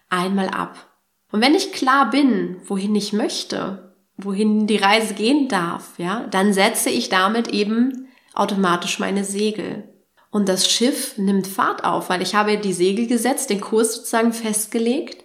einmal 0.08 0.48
ab. 0.50 0.88
Und 1.32 1.40
wenn 1.40 1.56
ich 1.56 1.72
klar 1.72 2.10
bin, 2.10 2.58
wohin 2.66 2.94
ich 2.94 3.12
möchte, 3.12 3.92
wohin 4.16 4.68
die 4.68 4.76
Reise 4.76 5.14
gehen 5.14 5.48
darf, 5.48 5.98
ja, 5.98 6.28
dann 6.30 6.52
setze 6.52 6.90
ich 6.90 7.08
damit 7.08 7.48
eben 7.48 8.06
automatisch 8.34 9.00
meine 9.00 9.24
Segel. 9.24 9.88
und 10.30 10.48
das 10.48 10.68
Schiff 10.68 11.16
nimmt 11.16 11.46
Fahrt 11.46 11.84
auf, 11.84 12.08
weil 12.08 12.20
ich 12.20 12.34
habe 12.34 12.58
die 12.58 12.72
Segel 12.72 13.06
gesetzt, 13.06 13.50
den 13.50 13.60
Kurs 13.60 13.94
sozusagen 13.94 14.32
festgelegt 14.32 15.23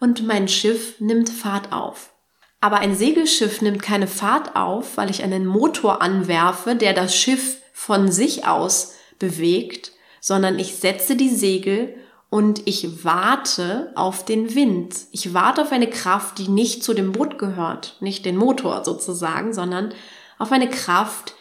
und 0.00 0.26
mein 0.26 0.48
Schiff 0.48 0.98
nimmt 0.98 1.28
Fahrt 1.30 1.72
auf. 1.72 2.12
Aber 2.60 2.78
ein 2.78 2.94
Segelschiff 2.94 3.62
nimmt 3.62 3.82
keine 3.82 4.06
Fahrt 4.06 4.56
auf, 4.56 4.96
weil 4.96 5.10
ich 5.10 5.22
einen 5.22 5.46
Motor 5.46 6.02
anwerfe, 6.02 6.74
der 6.74 6.92
das 6.92 7.14
Schiff 7.14 7.58
von 7.72 8.10
sich 8.10 8.46
aus 8.46 8.94
bewegt, 9.18 9.92
sondern 10.20 10.58
ich 10.58 10.76
setze 10.76 11.16
die 11.16 11.30
Segel 11.30 11.94
und 12.28 12.66
ich 12.66 13.04
warte 13.04 13.92
auf 13.94 14.24
den 14.24 14.54
Wind. 14.54 14.94
Ich 15.10 15.32
warte 15.32 15.62
auf 15.62 15.72
eine 15.72 15.88
Kraft, 15.88 16.38
die 16.38 16.48
nicht 16.48 16.84
zu 16.84 16.94
dem 16.94 17.12
Boot 17.12 17.38
gehört, 17.38 17.96
nicht 18.00 18.24
den 18.24 18.36
Motor 18.36 18.84
sozusagen, 18.84 19.52
sondern 19.52 19.94
auf 20.38 20.52
eine 20.52 20.68
Kraft, 20.68 21.34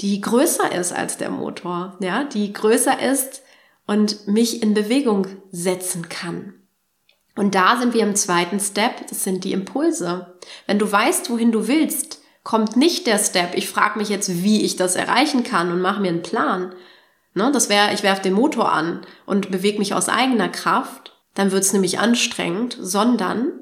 die 0.00 0.20
größer 0.20 0.72
ist 0.72 0.92
als 0.92 1.16
der 1.16 1.30
Motor, 1.30 1.96
ja, 2.00 2.24
die 2.24 2.52
größer 2.52 3.00
ist 3.00 3.42
und 3.86 4.26
mich 4.26 4.62
in 4.62 4.74
Bewegung 4.74 5.26
setzen 5.52 6.08
kann. 6.08 6.54
Und 7.36 7.54
da 7.54 7.76
sind 7.76 7.94
wir 7.94 8.02
im 8.02 8.16
zweiten 8.16 8.58
Step, 8.58 9.06
das 9.08 9.22
sind 9.22 9.44
die 9.44 9.52
Impulse. 9.52 10.38
Wenn 10.66 10.78
du 10.78 10.90
weißt, 10.90 11.30
wohin 11.30 11.52
du 11.52 11.68
willst, 11.68 12.22
kommt 12.42 12.76
nicht 12.76 13.06
der 13.06 13.18
Step, 13.18 13.54
ich 13.54 13.68
frage 13.68 13.98
mich 13.98 14.08
jetzt, 14.08 14.42
wie 14.42 14.64
ich 14.64 14.76
das 14.76 14.96
erreichen 14.96 15.44
kann 15.44 15.70
und 15.70 15.80
mache 15.80 16.00
mir 16.00 16.08
einen 16.08 16.22
Plan. 16.22 16.74
Ne, 17.34 17.50
das 17.52 17.68
wäre, 17.68 17.92
ich 17.92 18.02
werfe 18.02 18.22
den 18.22 18.32
Motor 18.32 18.72
an 18.72 19.02
und 19.26 19.50
bewege 19.50 19.78
mich 19.78 19.92
aus 19.92 20.08
eigener 20.08 20.48
Kraft, 20.48 21.12
dann 21.34 21.52
wird's 21.52 21.74
nämlich 21.74 21.98
anstrengend, 21.98 22.78
sondern 22.80 23.52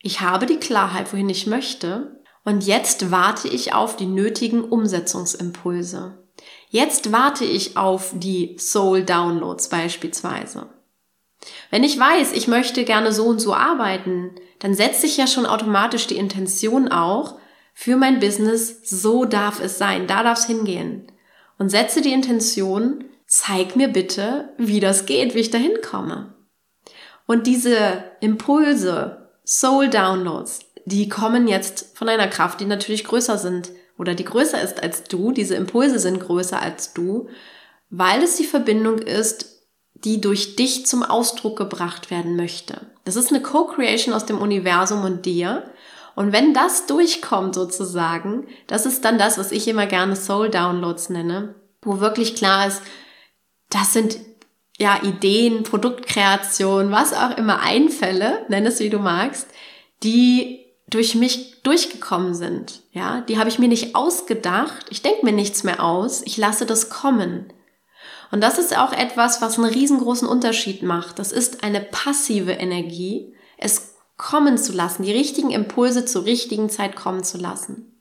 ich 0.00 0.20
habe 0.20 0.46
die 0.46 0.58
Klarheit, 0.58 1.12
wohin 1.12 1.28
ich 1.28 1.46
möchte 1.46 2.20
und 2.44 2.64
jetzt 2.64 3.10
warte 3.10 3.48
ich 3.48 3.74
auf 3.74 3.96
die 3.96 4.06
nötigen 4.06 4.64
Umsetzungsimpulse. 4.64 6.18
Jetzt 6.68 7.12
warte 7.12 7.44
ich 7.44 7.76
auf 7.76 8.12
die 8.14 8.56
Soul 8.58 9.04
Downloads 9.04 9.68
beispielsweise. 9.68 10.68
Wenn 11.70 11.84
ich 11.84 11.98
weiß, 11.98 12.32
ich 12.32 12.48
möchte 12.48 12.84
gerne 12.84 13.12
so 13.12 13.26
und 13.26 13.40
so 13.40 13.54
arbeiten, 13.54 14.30
dann 14.58 14.74
setze 14.74 15.06
ich 15.06 15.16
ja 15.16 15.26
schon 15.26 15.46
automatisch 15.46 16.06
die 16.06 16.16
Intention 16.16 16.88
auch 16.88 17.38
für 17.74 17.96
mein 17.96 18.20
Business, 18.20 18.80
so 18.84 19.24
darf 19.24 19.60
es 19.60 19.78
sein, 19.78 20.06
da 20.06 20.22
darf 20.22 20.38
es 20.38 20.46
hingehen. 20.46 21.12
Und 21.58 21.70
setze 21.70 22.00
die 22.00 22.12
Intention, 22.12 23.04
zeig 23.26 23.76
mir 23.76 23.88
bitte, 23.88 24.50
wie 24.56 24.80
das 24.80 25.06
geht, 25.06 25.34
wie 25.34 25.40
ich 25.40 25.50
da 25.50 25.58
hinkomme. 25.58 26.34
Und 27.26 27.46
diese 27.46 28.04
Impulse, 28.20 29.28
Soul 29.44 29.88
Downloads, 29.88 30.60
die 30.86 31.08
kommen 31.08 31.48
jetzt 31.48 31.96
von 31.96 32.08
einer 32.08 32.28
Kraft, 32.28 32.60
die 32.60 32.64
natürlich 32.64 33.04
größer 33.04 33.38
sind 33.38 33.70
oder 33.98 34.14
die 34.14 34.24
größer 34.24 34.60
ist 34.62 34.82
als 34.82 35.04
du. 35.04 35.32
Diese 35.32 35.56
Impulse 35.56 35.98
sind 35.98 36.20
größer 36.20 36.60
als 36.60 36.94
du, 36.94 37.28
weil 37.90 38.22
es 38.22 38.36
die 38.36 38.44
Verbindung 38.44 38.98
ist, 38.98 39.55
die 40.04 40.20
durch 40.20 40.56
dich 40.56 40.86
zum 40.86 41.02
Ausdruck 41.02 41.56
gebracht 41.56 42.10
werden 42.10 42.36
möchte. 42.36 42.86
Das 43.04 43.16
ist 43.16 43.30
eine 43.30 43.42
Co-Creation 43.42 44.14
aus 44.14 44.26
dem 44.26 44.38
Universum 44.38 45.04
und 45.04 45.24
dir. 45.26 45.70
Und 46.14 46.32
wenn 46.32 46.54
das 46.54 46.86
durchkommt 46.86 47.54
sozusagen, 47.54 48.46
das 48.66 48.86
ist 48.86 49.04
dann 49.04 49.18
das, 49.18 49.38
was 49.38 49.52
ich 49.52 49.68
immer 49.68 49.86
gerne 49.86 50.16
Soul 50.16 50.50
Downloads 50.50 51.10
nenne, 51.10 51.54
wo 51.82 52.00
wirklich 52.00 52.34
klar 52.34 52.66
ist, 52.66 52.82
das 53.70 53.92
sind 53.92 54.18
ja 54.78 55.02
Ideen, 55.02 55.62
Produktkreation, 55.62 56.90
was 56.90 57.12
auch 57.12 57.36
immer 57.36 57.60
Einfälle, 57.60 58.44
nenn 58.48 58.66
es 58.66 58.80
wie 58.80 58.90
du 58.90 58.98
magst, 58.98 59.48
die 60.02 60.64
durch 60.88 61.14
mich 61.14 61.62
durchgekommen 61.62 62.34
sind. 62.34 62.82
Ja, 62.92 63.22
die 63.22 63.38
habe 63.38 63.48
ich 63.48 63.58
mir 63.58 63.68
nicht 63.68 63.94
ausgedacht. 63.96 64.86
Ich 64.90 65.02
denke 65.02 65.24
mir 65.24 65.32
nichts 65.32 65.64
mehr 65.64 65.82
aus. 65.82 66.22
Ich 66.24 66.36
lasse 66.36 66.64
das 66.64 66.90
kommen. 66.90 67.52
Und 68.30 68.42
das 68.42 68.58
ist 68.58 68.76
auch 68.76 68.92
etwas, 68.92 69.40
was 69.40 69.58
einen 69.58 69.72
riesengroßen 69.72 70.28
Unterschied 70.28 70.82
macht. 70.82 71.18
Das 71.18 71.32
ist 71.32 71.62
eine 71.62 71.80
passive 71.80 72.52
Energie, 72.52 73.34
es 73.58 73.94
kommen 74.16 74.58
zu 74.58 74.72
lassen, 74.72 75.02
die 75.02 75.12
richtigen 75.12 75.50
Impulse 75.50 76.04
zur 76.04 76.24
richtigen 76.24 76.70
Zeit 76.70 76.96
kommen 76.96 77.22
zu 77.22 77.38
lassen. 77.38 77.98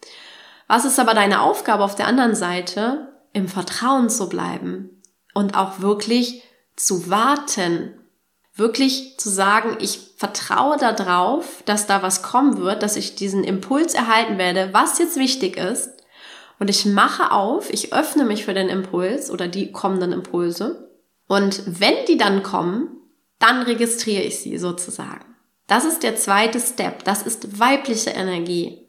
Was 0.67 0.85
ist 0.85 0.99
aber 0.99 1.13
deine 1.13 1.41
Aufgabe 1.41 1.83
auf 1.83 1.95
der 1.95 2.07
anderen 2.07 2.35
Seite? 2.35 3.11
Im 3.33 3.49
Vertrauen 3.49 4.09
zu 4.09 4.29
bleiben 4.29 5.01
und 5.33 5.57
auch 5.57 5.81
wirklich 5.81 6.43
zu 6.77 7.09
warten 7.09 7.93
wirklich 8.55 9.17
zu 9.17 9.29
sagen, 9.29 9.77
ich 9.79 9.99
vertraue 10.17 10.77
darauf, 10.77 11.61
dass 11.65 11.87
da 11.87 12.01
was 12.01 12.23
kommen 12.23 12.57
wird, 12.57 12.83
dass 12.83 12.95
ich 12.95 13.15
diesen 13.15 13.43
Impuls 13.43 13.93
erhalten 13.93 14.37
werde, 14.37 14.69
was 14.71 14.97
jetzt 14.97 15.17
wichtig 15.17 15.57
ist. 15.57 15.89
Und 16.59 16.69
ich 16.69 16.85
mache 16.85 17.31
auf, 17.31 17.71
ich 17.71 17.93
öffne 17.93 18.23
mich 18.23 18.45
für 18.45 18.53
den 18.53 18.69
Impuls 18.69 19.29
oder 19.29 19.47
die 19.47 19.71
kommenden 19.71 20.11
Impulse. 20.11 20.89
Und 21.27 21.79
wenn 21.79 22.05
die 22.07 22.17
dann 22.17 22.43
kommen, 22.43 22.89
dann 23.39 23.63
registriere 23.63 24.23
ich 24.23 24.39
sie 24.39 24.57
sozusagen. 24.57 25.35
Das 25.67 25.83
ist 25.83 26.03
der 26.03 26.15
zweite 26.15 26.59
Step. 26.59 27.03
Das 27.03 27.23
ist 27.23 27.59
weibliche 27.59 28.11
Energie. 28.11 28.87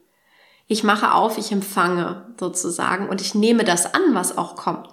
Ich 0.68 0.82
mache 0.82 1.14
auf, 1.14 1.38
ich 1.38 1.52
empfange 1.52 2.34
sozusagen 2.38 3.08
und 3.08 3.20
ich 3.20 3.34
nehme 3.34 3.62
das 3.62 3.94
an, 3.94 4.14
was 4.14 4.36
auch 4.36 4.56
kommt. 4.56 4.88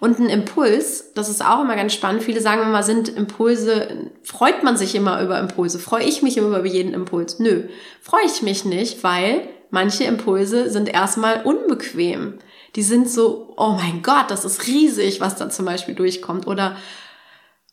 Und 0.00 0.18
ein 0.18 0.30
Impuls, 0.30 1.12
das 1.14 1.28
ist 1.28 1.44
auch 1.44 1.60
immer 1.60 1.76
ganz 1.76 1.92
spannend. 1.92 2.22
Viele 2.22 2.40
sagen 2.40 2.62
immer, 2.62 2.82
sind 2.82 3.08
Impulse, 3.08 4.10
freut 4.22 4.62
man 4.62 4.76
sich 4.76 4.94
immer 4.94 5.20
über 5.22 5.38
Impulse? 5.38 5.78
Freue 5.78 6.04
ich 6.04 6.22
mich 6.22 6.38
immer 6.38 6.58
über 6.58 6.66
jeden 6.66 6.94
Impuls? 6.94 7.38
Nö, 7.40 7.64
freue 8.00 8.24
ich 8.24 8.42
mich 8.42 8.64
nicht, 8.64 9.02
weil 9.04 9.48
manche 9.70 10.04
Impulse 10.04 10.70
sind 10.70 10.88
erstmal 10.88 11.42
unbequem. 11.42 12.38
Die 12.76 12.82
sind 12.82 13.10
so, 13.10 13.54
oh 13.56 13.72
mein 13.72 14.02
Gott, 14.02 14.30
das 14.30 14.44
ist 14.44 14.66
riesig, 14.66 15.20
was 15.20 15.36
da 15.36 15.48
zum 15.50 15.64
Beispiel 15.64 15.94
durchkommt. 15.94 16.46
Oder 16.46 16.76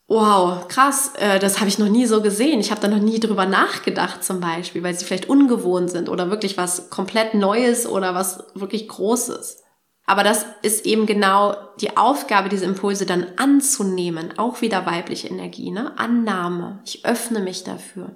wow, 0.08 0.68
krass, 0.68 1.14
äh, 1.18 1.40
das 1.40 1.60
habe 1.60 1.70
ich 1.70 1.80
noch 1.80 1.90
nie 1.90 2.06
so 2.06 2.22
gesehen. 2.22 2.60
Ich 2.60 2.72
habe 2.72 2.82
da 2.82 2.88
noch 2.88 3.02
nie 3.02 3.20
drüber 3.20 3.46
nachgedacht 3.46 4.24
zum 4.24 4.40
Beispiel, 4.40 4.84
weil 4.84 4.94
sie 4.94 5.06
vielleicht 5.06 5.30
ungewohnt 5.30 5.92
sind 5.92 6.10
oder 6.10 6.30
wirklich 6.30 6.58
was 6.58 6.90
komplett 6.90 7.34
Neues 7.34 7.88
oder 7.88 8.16
was 8.16 8.44
wirklich 8.54 8.88
Großes. 8.88 9.64
Aber 10.06 10.24
das 10.24 10.46
ist 10.62 10.86
eben 10.86 11.08
genau 11.08 11.56
die 11.82 11.98
Aufgabe, 11.98 12.50
diese 12.50 12.66
Impulse 12.66 13.06
dann 13.06 13.26
anzunehmen. 13.38 14.38
Auch 14.38 14.62
wieder 14.62 14.86
weibliche 14.86 15.28
Energie, 15.28 15.72
ne? 15.72 15.98
Annahme. 15.98 16.82
Ich 16.86 17.06
öffne 17.06 17.40
mich 17.40 17.64
dafür. 17.64 18.16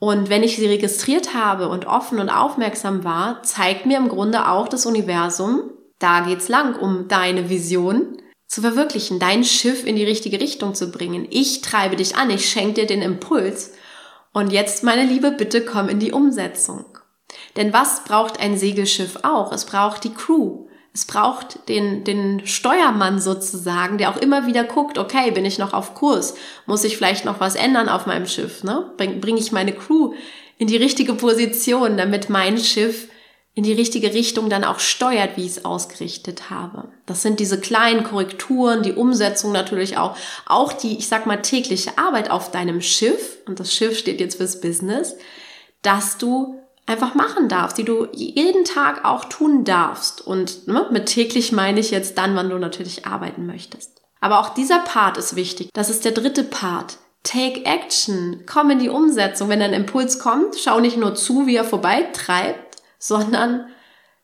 Und 0.00 0.30
wenn 0.30 0.42
ich 0.42 0.56
sie 0.56 0.66
registriert 0.66 1.34
habe 1.34 1.68
und 1.68 1.86
offen 1.86 2.18
und 2.18 2.30
aufmerksam 2.30 3.04
war, 3.04 3.42
zeigt 3.42 3.84
mir 3.84 3.98
im 3.98 4.08
Grunde 4.08 4.48
auch 4.48 4.66
das 4.66 4.86
Universum, 4.86 5.70
da 5.98 6.20
geht's 6.20 6.48
lang, 6.48 6.74
um 6.74 7.06
deine 7.06 7.50
Vision 7.50 8.16
zu 8.48 8.62
verwirklichen, 8.62 9.18
dein 9.18 9.44
Schiff 9.44 9.86
in 9.86 9.96
die 9.96 10.04
richtige 10.04 10.40
Richtung 10.40 10.74
zu 10.74 10.90
bringen. 10.90 11.28
Ich 11.30 11.60
treibe 11.60 11.96
dich 11.96 12.16
an, 12.16 12.30
ich 12.30 12.48
schenke 12.48 12.80
dir 12.80 12.86
den 12.86 13.02
Impuls. 13.02 13.74
Und 14.32 14.52
jetzt, 14.52 14.82
meine 14.82 15.04
Liebe, 15.04 15.32
bitte 15.32 15.64
komm 15.64 15.90
in 15.90 15.98
die 15.98 16.12
Umsetzung. 16.12 16.86
Denn 17.56 17.74
was 17.74 18.02
braucht 18.04 18.40
ein 18.40 18.56
Segelschiff 18.56 19.18
auch? 19.22 19.52
Es 19.52 19.66
braucht 19.66 20.02
die 20.04 20.14
Crew. 20.14 20.66
Es 20.92 21.04
braucht 21.04 21.68
den, 21.68 22.02
den 22.02 22.46
Steuermann 22.46 23.20
sozusagen, 23.20 23.96
der 23.96 24.10
auch 24.10 24.16
immer 24.16 24.46
wieder 24.46 24.64
guckt, 24.64 24.98
okay, 24.98 25.30
bin 25.30 25.44
ich 25.44 25.58
noch 25.58 25.72
auf 25.72 25.94
Kurs? 25.94 26.34
Muss 26.66 26.82
ich 26.82 26.96
vielleicht 26.96 27.24
noch 27.24 27.38
was 27.38 27.54
ändern 27.54 27.88
auf 27.88 28.06
meinem 28.06 28.26
Schiff? 28.26 28.64
Ne? 28.64 28.92
Bringe 28.96 29.16
bring 29.16 29.36
ich 29.36 29.52
meine 29.52 29.72
Crew 29.72 30.14
in 30.58 30.66
die 30.66 30.76
richtige 30.76 31.14
Position, 31.14 31.96
damit 31.96 32.28
mein 32.28 32.58
Schiff 32.58 33.08
in 33.54 33.64
die 33.64 33.72
richtige 33.72 34.14
Richtung 34.14 34.48
dann 34.48 34.64
auch 34.64 34.78
steuert, 34.78 35.36
wie 35.36 35.44
ich 35.44 35.52
es 35.52 35.64
ausgerichtet 35.64 36.50
habe. 36.50 36.88
Das 37.06 37.22
sind 37.22 37.40
diese 37.40 37.60
kleinen 37.60 38.04
Korrekturen, 38.04 38.82
die 38.82 38.92
Umsetzung 38.92 39.52
natürlich 39.52 39.96
auch, 39.96 40.16
auch 40.46 40.72
die, 40.72 40.98
ich 40.98 41.08
sag 41.08 41.26
mal, 41.26 41.42
tägliche 41.42 41.98
Arbeit 41.98 42.30
auf 42.30 42.50
deinem 42.50 42.80
Schiff, 42.80 43.38
und 43.46 43.58
das 43.58 43.74
Schiff 43.74 43.98
steht 43.98 44.20
jetzt 44.20 44.36
fürs 44.36 44.60
Business, 44.60 45.16
dass 45.82 46.16
du 46.18 46.60
einfach 46.90 47.14
machen 47.14 47.48
darfst, 47.48 47.78
die 47.78 47.84
du 47.84 48.08
jeden 48.12 48.64
Tag 48.64 49.04
auch 49.04 49.24
tun 49.24 49.64
darfst. 49.64 50.26
Und 50.26 50.66
ne, 50.66 50.86
mit 50.90 51.06
täglich 51.06 51.52
meine 51.52 51.80
ich 51.80 51.90
jetzt 51.90 52.18
dann, 52.18 52.34
wann 52.34 52.50
du 52.50 52.58
natürlich 52.58 53.06
arbeiten 53.06 53.46
möchtest. 53.46 54.02
Aber 54.20 54.40
auch 54.40 54.50
dieser 54.50 54.80
Part 54.80 55.16
ist 55.16 55.36
wichtig. 55.36 55.70
Das 55.72 55.88
ist 55.88 56.04
der 56.04 56.12
dritte 56.12 56.44
Part. 56.44 56.98
Take 57.22 57.64
action. 57.64 58.44
Komm 58.46 58.70
in 58.70 58.78
die 58.78 58.88
Umsetzung. 58.88 59.48
Wenn 59.48 59.62
ein 59.62 59.72
Impuls 59.72 60.18
kommt, 60.18 60.56
schau 60.56 60.80
nicht 60.80 60.96
nur 60.96 61.14
zu, 61.14 61.46
wie 61.46 61.56
er 61.56 61.64
vorbeitreibt, 61.64 62.76
sondern 62.98 63.66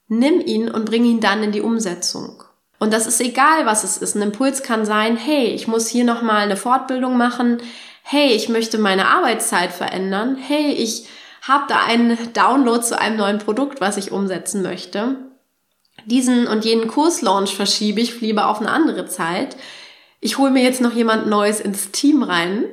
nimm 0.09 0.41
ihn 0.41 0.71
und 0.71 0.87
bring 0.87 1.05
ihn 1.05 1.21
dann 1.21 1.43
in 1.43 1.53
die 1.53 1.63
Umsetzung. 1.63 2.43
Und 2.79 2.93
das 2.93 3.07
ist 3.07 3.21
egal, 3.21 3.65
was 3.65 3.85
es 3.85 3.97
ist. 3.97 4.17
Ein 4.17 4.23
Impuls 4.23 4.63
kann 4.63 4.85
sein, 4.85 5.17
hey, 5.17 5.47
ich 5.47 5.67
muss 5.67 5.89
hier 5.89 6.05
nochmal 6.05 6.43
eine 6.43 6.57
Fortbildung 6.57 7.17
machen. 7.17 7.63
Hey, 8.03 8.33
ich 8.33 8.49
möchte 8.49 8.79
meine 8.79 9.07
Arbeitszeit 9.07 9.73
verändern. 9.73 10.37
Hey, 10.37 10.73
ich 10.73 11.09
habe 11.49 11.65
da 11.69 11.85
einen 11.85 12.17
Download 12.33 12.83
zu 12.83 12.99
einem 12.99 13.17
neuen 13.17 13.39
Produkt, 13.39 13.81
was 13.81 13.97
ich 13.97 14.13
umsetzen 14.13 14.63
möchte. 14.63 15.17
Diesen 16.05 16.47
und 16.47 16.65
jenen 16.65 16.89
Kurslaunch 16.89 17.55
verschiebe 17.55 18.01
ich 18.01 18.21
lieber 18.21 18.49
auf 18.49 18.61
eine 18.61 18.71
andere 18.71 19.07
Zeit. 19.07 19.57
Ich 20.21 20.39
hole 20.39 20.51
mir 20.51 20.63
jetzt 20.63 20.81
noch 20.81 20.93
jemand 20.93 21.27
Neues 21.27 21.61
ins 21.61 21.91
Team 21.91 22.23
rein 22.23 22.65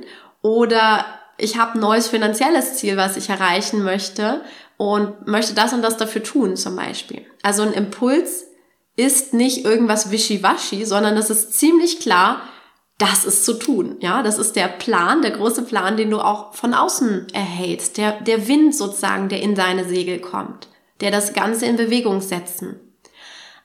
oder 0.41 1.05
ich 1.37 1.57
habe 1.57 1.73
ein 1.73 1.81
neues 1.81 2.07
finanzielles 2.07 2.75
Ziel, 2.75 2.97
was 2.97 3.17
ich 3.17 3.29
erreichen 3.29 3.83
möchte 3.83 4.41
und 4.77 5.27
möchte 5.27 5.53
das 5.53 5.73
und 5.73 5.81
das 5.81 5.97
dafür 5.97 6.23
tun 6.23 6.55
zum 6.55 6.75
Beispiel. 6.75 7.25
Also 7.41 7.63
ein 7.63 7.73
Impuls 7.73 8.45
ist 8.95 9.33
nicht 9.33 9.65
irgendwas 9.65 10.11
wischiwaschi, 10.11 10.85
sondern 10.85 11.17
es 11.17 11.29
ist 11.29 11.53
ziemlich 11.53 11.99
klar, 11.99 12.41
das 12.97 13.25
ist 13.25 13.43
zu 13.43 13.53
tun. 13.53 13.97
Ja, 13.99 14.23
das 14.23 14.37
ist 14.37 14.55
der 14.55 14.67
Plan, 14.67 15.21
der 15.21 15.31
große 15.31 15.63
Plan, 15.63 15.97
den 15.97 16.11
du 16.11 16.19
auch 16.19 16.53
von 16.53 16.73
außen 16.73 17.27
erhältst. 17.33 17.97
Der, 17.97 18.21
der 18.21 18.47
Wind 18.47 18.75
sozusagen, 18.75 19.29
der 19.29 19.41
in 19.41 19.55
deine 19.55 19.85
Segel 19.85 20.19
kommt, 20.19 20.67
der 21.01 21.11
das 21.11 21.33
Ganze 21.33 21.65
in 21.65 21.75
Bewegung 21.75 22.21
setzen. 22.21 22.79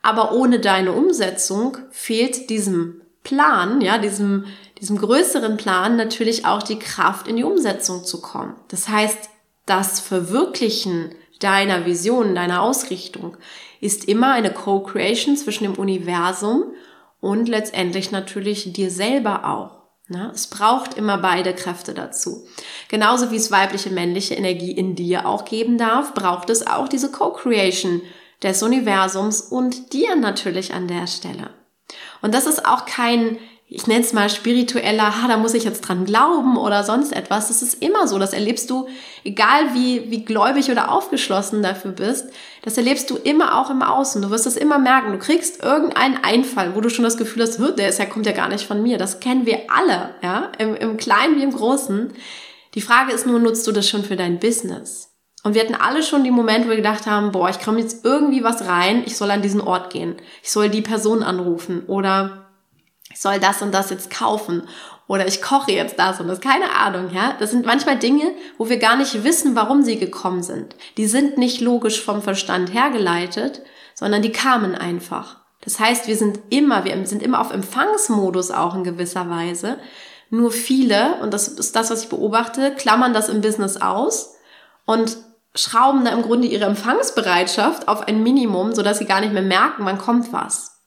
Aber 0.02 0.32
ohne 0.32 0.60
deine 0.60 0.92
Umsetzung 0.92 1.76
fehlt 1.90 2.50
diesem 2.50 3.02
Plan, 3.22 3.80
ja, 3.80 3.98
diesem, 3.98 4.46
diesem 4.80 4.96
größeren 4.96 5.56
Plan 5.56 5.96
natürlich 5.96 6.46
auch 6.46 6.62
die 6.62 6.78
Kraft 6.78 7.28
in 7.28 7.36
die 7.36 7.44
Umsetzung 7.44 8.04
zu 8.04 8.20
kommen. 8.20 8.54
Das 8.68 8.88
heißt, 8.88 9.28
das 9.66 10.00
Verwirklichen 10.00 11.14
deiner 11.40 11.84
Vision, 11.84 12.34
deiner 12.34 12.62
Ausrichtung 12.62 13.36
ist 13.80 14.06
immer 14.06 14.32
eine 14.32 14.52
Co-Creation 14.52 15.36
zwischen 15.36 15.64
dem 15.64 15.74
Universum 15.74 16.72
und 17.20 17.48
letztendlich 17.48 18.10
natürlich 18.10 18.72
dir 18.72 18.90
selber 18.90 19.44
auch. 19.44 19.78
Ne? 20.08 20.30
Es 20.34 20.46
braucht 20.46 20.94
immer 20.94 21.18
beide 21.18 21.54
Kräfte 21.54 21.92
dazu. 21.94 22.46
Genauso 22.88 23.30
wie 23.30 23.36
es 23.36 23.50
weibliche, 23.50 23.90
männliche 23.90 24.34
Energie 24.34 24.72
in 24.72 24.94
dir 24.94 25.26
auch 25.26 25.44
geben 25.44 25.76
darf, 25.76 26.14
braucht 26.14 26.48
es 26.50 26.66
auch 26.66 26.88
diese 26.88 27.10
Co-Creation 27.10 28.02
des 28.42 28.62
Universums 28.62 29.40
und 29.42 29.92
dir 29.92 30.16
natürlich 30.16 30.72
an 30.72 30.88
der 30.88 31.06
Stelle. 31.06 31.50
Und 32.22 32.34
das 32.34 32.46
ist 32.46 32.64
auch 32.64 32.86
kein 32.86 33.38
ich 33.70 33.86
nenne 33.86 34.00
es 34.00 34.14
mal 34.14 34.30
spiritueller, 34.30 35.22
ha, 35.22 35.28
da 35.28 35.36
muss 35.36 35.52
ich 35.52 35.64
jetzt 35.64 35.82
dran 35.82 36.06
glauben 36.06 36.56
oder 36.56 36.84
sonst 36.84 37.12
etwas. 37.12 37.48
Das 37.48 37.60
ist 37.60 37.82
immer 37.82 38.08
so. 38.08 38.18
Das 38.18 38.32
erlebst 38.32 38.70
du, 38.70 38.88
egal 39.24 39.74
wie, 39.74 40.10
wie 40.10 40.24
gläubig 40.24 40.70
oder 40.70 40.90
aufgeschlossen 40.90 41.62
dafür 41.62 41.90
bist, 41.90 42.30
das 42.62 42.78
erlebst 42.78 43.10
du 43.10 43.16
immer 43.16 43.58
auch 43.58 43.68
im 43.68 43.82
Außen. 43.82 44.22
Du 44.22 44.30
wirst 44.30 44.46
es 44.46 44.56
immer 44.56 44.78
merken. 44.78 45.12
Du 45.12 45.18
kriegst 45.18 45.62
irgendeinen 45.62 46.24
Einfall, 46.24 46.74
wo 46.74 46.80
du 46.80 46.88
schon 46.88 47.04
das 47.04 47.18
Gefühl 47.18 47.42
hast, 47.42 47.58
der 47.78 47.90
ist 47.90 47.98
ja, 47.98 48.06
kommt 48.06 48.24
ja 48.24 48.32
gar 48.32 48.48
nicht 48.48 48.66
von 48.66 48.82
mir. 48.82 48.96
Das 48.96 49.20
kennen 49.20 49.44
wir 49.44 49.60
alle, 49.68 50.14
ja, 50.22 50.50
im, 50.58 50.74
im 50.74 50.96
Kleinen 50.96 51.36
wie 51.36 51.42
im 51.42 51.52
Großen. 51.52 52.14
Die 52.74 52.80
Frage 52.80 53.12
ist 53.12 53.26
nur, 53.26 53.38
nutzt 53.38 53.66
du 53.66 53.72
das 53.72 53.86
schon 53.86 54.02
für 54.02 54.16
dein 54.16 54.38
Business? 54.38 55.14
Und 55.44 55.54
wir 55.54 55.62
hatten 55.62 55.74
alle 55.74 56.02
schon 56.02 56.24
die 56.24 56.30
Momente, 56.30 56.66
wo 56.66 56.70
wir 56.70 56.76
gedacht 56.76 57.06
haben, 57.06 57.32
boah, 57.32 57.50
ich 57.50 57.60
komme 57.60 57.80
jetzt 57.80 58.04
irgendwie 58.04 58.42
was 58.42 58.66
rein, 58.66 59.02
ich 59.04 59.16
soll 59.16 59.30
an 59.30 59.42
diesen 59.42 59.60
Ort 59.60 59.92
gehen. 59.92 60.16
Ich 60.42 60.50
soll 60.50 60.70
die 60.70 60.82
Person 60.82 61.22
anrufen 61.22 61.84
oder 61.86 62.47
ich 63.10 63.20
soll 63.20 63.38
das 63.38 63.62
und 63.62 63.72
das 63.72 63.90
jetzt 63.90 64.10
kaufen 64.10 64.62
oder 65.06 65.26
ich 65.26 65.40
koche 65.40 65.72
jetzt 65.72 65.98
das 65.98 66.20
und 66.20 66.28
das, 66.28 66.40
keine 66.40 66.70
Ahnung, 66.76 67.10
ja. 67.12 67.34
Das 67.38 67.50
sind 67.50 67.64
manchmal 67.64 67.98
Dinge, 67.98 68.32
wo 68.58 68.68
wir 68.68 68.78
gar 68.78 68.96
nicht 68.96 69.24
wissen, 69.24 69.56
warum 69.56 69.82
sie 69.82 69.98
gekommen 69.98 70.42
sind. 70.42 70.76
Die 70.98 71.06
sind 71.06 71.38
nicht 71.38 71.60
logisch 71.60 72.02
vom 72.04 72.20
Verstand 72.22 72.72
hergeleitet, 72.72 73.62
sondern 73.94 74.22
die 74.22 74.32
kamen 74.32 74.74
einfach. 74.74 75.36
Das 75.62 75.80
heißt, 75.80 76.06
wir 76.06 76.16
sind 76.16 76.38
immer, 76.50 76.84
wir 76.84 77.06
sind 77.06 77.22
immer 77.22 77.40
auf 77.40 77.52
Empfangsmodus 77.52 78.50
auch 78.50 78.74
in 78.74 78.84
gewisser 78.84 79.28
Weise. 79.28 79.78
Nur 80.30 80.50
viele, 80.50 81.16
und 81.22 81.32
das 81.32 81.48
ist 81.48 81.74
das, 81.74 81.90
was 81.90 82.02
ich 82.02 82.08
beobachte, 82.10 82.74
klammern 82.74 83.14
das 83.14 83.30
im 83.30 83.40
Business 83.40 83.78
aus 83.78 84.36
und 84.84 85.16
schrauben 85.54 86.04
da 86.04 86.12
im 86.12 86.22
Grunde 86.22 86.46
ihre 86.46 86.66
Empfangsbereitschaft 86.66 87.88
auf 87.88 88.06
ein 88.06 88.22
Minimum, 88.22 88.74
sodass 88.74 88.98
sie 88.98 89.06
gar 89.06 89.20
nicht 89.20 89.32
mehr 89.32 89.42
merken, 89.42 89.84
wann 89.84 89.98
kommt 89.98 90.32
was. 90.32 90.77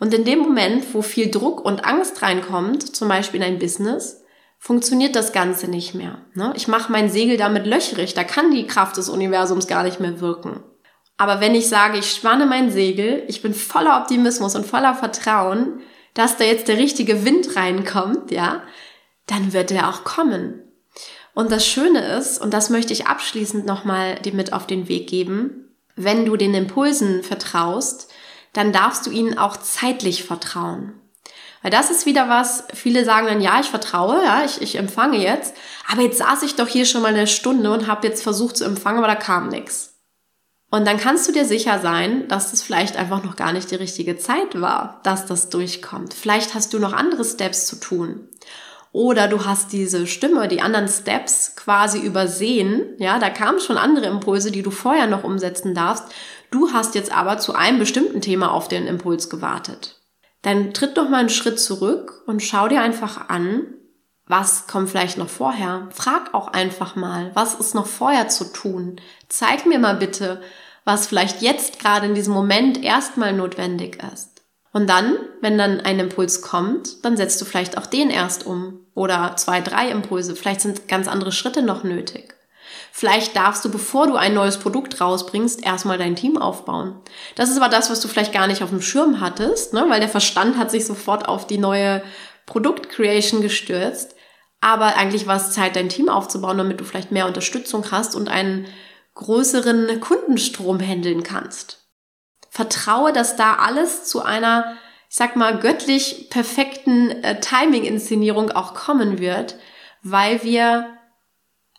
Und 0.00 0.14
in 0.14 0.24
dem 0.24 0.38
Moment, 0.38 0.94
wo 0.94 1.02
viel 1.02 1.30
Druck 1.30 1.64
und 1.64 1.84
Angst 1.84 2.22
reinkommt, 2.22 2.94
zum 2.94 3.08
Beispiel 3.08 3.40
in 3.40 3.46
ein 3.46 3.58
Business, 3.58 4.22
funktioniert 4.58 5.16
das 5.16 5.32
Ganze 5.32 5.68
nicht 5.68 5.94
mehr. 5.94 6.22
Ne? 6.34 6.52
Ich 6.56 6.68
mache 6.68 6.90
mein 6.90 7.10
Segel 7.10 7.36
damit 7.36 7.66
löchrig, 7.66 8.14
da 8.14 8.24
kann 8.24 8.50
die 8.50 8.66
Kraft 8.66 8.96
des 8.96 9.08
Universums 9.08 9.66
gar 9.66 9.84
nicht 9.84 10.00
mehr 10.00 10.20
wirken. 10.20 10.60
Aber 11.16 11.40
wenn 11.40 11.54
ich 11.54 11.68
sage, 11.68 11.98
ich 11.98 12.12
spanne 12.12 12.46
mein 12.46 12.70
Segel, 12.70 13.24
ich 13.26 13.42
bin 13.42 13.54
voller 13.54 14.00
Optimismus 14.00 14.54
und 14.54 14.66
voller 14.66 14.94
Vertrauen, 14.94 15.80
dass 16.14 16.36
da 16.36 16.44
jetzt 16.44 16.68
der 16.68 16.78
richtige 16.78 17.24
Wind 17.24 17.56
reinkommt, 17.56 18.30
ja, 18.30 18.62
dann 19.26 19.52
wird 19.52 19.70
er 19.70 19.88
auch 19.88 20.04
kommen. 20.04 20.62
Und 21.34 21.52
das 21.52 21.66
Schöne 21.66 22.00
ist, 22.16 22.40
und 22.40 22.52
das 22.52 22.70
möchte 22.70 22.92
ich 22.92 23.06
abschließend 23.06 23.66
nochmal 23.66 24.16
dir 24.16 24.32
mit 24.32 24.52
auf 24.52 24.66
den 24.66 24.88
Weg 24.88 25.08
geben, 25.08 25.68
wenn 25.94 26.24
du 26.24 26.36
den 26.36 26.54
Impulsen 26.54 27.22
vertraust, 27.22 28.07
dann 28.58 28.72
darfst 28.72 29.06
du 29.06 29.10
ihnen 29.10 29.38
auch 29.38 29.56
zeitlich 29.56 30.24
vertrauen. 30.24 30.94
Weil 31.62 31.70
das 31.70 31.90
ist 31.90 32.06
wieder 32.06 32.28
was, 32.28 32.64
viele 32.74 33.04
sagen 33.04 33.28
dann, 33.28 33.40
ja, 33.40 33.60
ich 33.60 33.68
vertraue, 33.68 34.20
ja, 34.24 34.44
ich, 34.44 34.60
ich 34.60 34.74
empfange 34.74 35.18
jetzt, 35.18 35.54
aber 35.88 36.02
jetzt 36.02 36.18
saß 36.18 36.42
ich 36.42 36.56
doch 36.56 36.66
hier 36.66 36.84
schon 36.84 37.02
mal 37.02 37.14
eine 37.14 37.28
Stunde 37.28 37.70
und 37.70 37.86
habe 37.86 38.06
jetzt 38.08 38.22
versucht 38.22 38.56
zu 38.56 38.64
empfangen, 38.64 38.98
aber 38.98 39.06
da 39.06 39.14
kam 39.14 39.48
nichts. 39.48 39.94
Und 40.70 40.86
dann 40.88 40.98
kannst 40.98 41.28
du 41.28 41.32
dir 41.32 41.44
sicher 41.44 41.78
sein, 41.78 42.26
dass 42.26 42.50
das 42.50 42.62
vielleicht 42.62 42.96
einfach 42.96 43.22
noch 43.22 43.36
gar 43.36 43.52
nicht 43.52 43.70
die 43.70 43.76
richtige 43.76 44.18
Zeit 44.18 44.60
war, 44.60 45.00
dass 45.04 45.24
das 45.26 45.50
durchkommt. 45.50 46.12
Vielleicht 46.12 46.54
hast 46.54 46.74
du 46.74 46.80
noch 46.80 46.92
andere 46.92 47.24
Steps 47.24 47.66
zu 47.66 47.76
tun. 47.76 48.28
Oder 48.92 49.28
du 49.28 49.44
hast 49.44 49.72
diese 49.72 50.06
Stimme, 50.06 50.48
die 50.48 50.62
anderen 50.62 50.88
Steps 50.88 51.54
quasi 51.56 51.98
übersehen. 51.98 52.94
Ja, 52.98 53.18
da 53.18 53.30
kamen 53.30 53.60
schon 53.60 53.76
andere 53.76 54.06
Impulse, 54.06 54.50
die 54.50 54.62
du 54.62 54.70
vorher 54.70 55.06
noch 55.06 55.24
umsetzen 55.24 55.74
darfst. 55.74 56.04
Du 56.50 56.72
hast 56.72 56.94
jetzt 56.94 57.12
aber 57.12 57.38
zu 57.38 57.54
einem 57.54 57.78
bestimmten 57.78 58.20
Thema 58.20 58.52
auf 58.52 58.68
den 58.68 58.86
Impuls 58.86 59.28
gewartet. 59.28 60.00
Dann 60.42 60.72
tritt 60.72 60.96
doch 60.96 61.08
mal 61.08 61.18
einen 61.18 61.28
Schritt 61.28 61.60
zurück 61.60 62.22
und 62.26 62.42
schau 62.42 62.68
dir 62.68 62.80
einfach 62.80 63.28
an, 63.28 63.66
was 64.26 64.66
kommt 64.66 64.90
vielleicht 64.90 65.18
noch 65.18 65.28
vorher. 65.28 65.88
Frag 65.90 66.34
auch 66.34 66.48
einfach 66.48 66.96
mal, 66.96 67.30
was 67.34 67.54
ist 67.54 67.74
noch 67.74 67.86
vorher 67.86 68.28
zu 68.28 68.52
tun. 68.52 69.00
Zeig 69.28 69.66
mir 69.66 69.78
mal 69.78 69.96
bitte, 69.96 70.40
was 70.84 71.06
vielleicht 71.06 71.42
jetzt 71.42 71.78
gerade 71.80 72.06
in 72.06 72.14
diesem 72.14 72.34
Moment 72.34 72.82
erstmal 72.82 73.32
notwendig 73.32 74.02
ist. 74.12 74.37
Und 74.72 74.88
dann, 74.88 75.16
wenn 75.40 75.56
dann 75.56 75.80
ein 75.80 75.98
Impuls 75.98 76.42
kommt, 76.42 77.04
dann 77.04 77.16
setzt 77.16 77.40
du 77.40 77.44
vielleicht 77.44 77.78
auch 77.78 77.86
den 77.86 78.10
erst 78.10 78.46
um. 78.46 78.80
Oder 78.94 79.34
zwei, 79.36 79.60
drei 79.60 79.88
Impulse. 79.90 80.36
Vielleicht 80.36 80.60
sind 80.60 80.88
ganz 80.88 81.08
andere 81.08 81.32
Schritte 81.32 81.62
noch 81.62 81.84
nötig. 81.84 82.34
Vielleicht 82.92 83.36
darfst 83.36 83.64
du, 83.64 83.70
bevor 83.70 84.06
du 84.06 84.16
ein 84.16 84.34
neues 84.34 84.58
Produkt 84.58 85.00
rausbringst, 85.00 85.64
erstmal 85.64 85.98
dein 85.98 86.16
Team 86.16 86.36
aufbauen. 86.36 87.00
Das 87.36 87.48
ist 87.48 87.56
aber 87.56 87.68
das, 87.68 87.90
was 87.90 88.00
du 88.00 88.08
vielleicht 88.08 88.32
gar 88.32 88.46
nicht 88.46 88.62
auf 88.62 88.70
dem 88.70 88.82
Schirm 88.82 89.20
hattest, 89.20 89.72
ne? 89.72 89.86
weil 89.88 90.00
der 90.00 90.08
Verstand 90.08 90.58
hat 90.58 90.70
sich 90.70 90.84
sofort 90.84 91.28
auf 91.28 91.46
die 91.46 91.58
neue 91.58 92.02
Produktcreation 92.46 93.40
gestürzt. 93.40 94.14
Aber 94.60 94.96
eigentlich 94.96 95.26
war 95.26 95.36
es 95.36 95.52
Zeit, 95.52 95.76
dein 95.76 95.88
Team 95.88 96.08
aufzubauen, 96.08 96.58
damit 96.58 96.80
du 96.80 96.84
vielleicht 96.84 97.12
mehr 97.12 97.26
Unterstützung 97.26 97.90
hast 97.90 98.16
und 98.16 98.28
einen 98.28 98.66
größeren 99.14 100.00
Kundenstrom 100.00 100.80
handeln 100.80 101.22
kannst. 101.22 101.87
Vertraue, 102.58 103.12
dass 103.12 103.36
da 103.36 103.54
alles 103.54 104.02
zu 104.02 104.20
einer, 104.20 104.76
ich 105.08 105.14
sag 105.14 105.36
mal, 105.36 105.60
göttlich 105.60 106.26
perfekten 106.28 107.12
äh, 107.22 107.38
Timing-Inszenierung 107.38 108.50
auch 108.50 108.74
kommen 108.74 109.20
wird, 109.20 109.54
weil 110.02 110.42
wir 110.42 110.88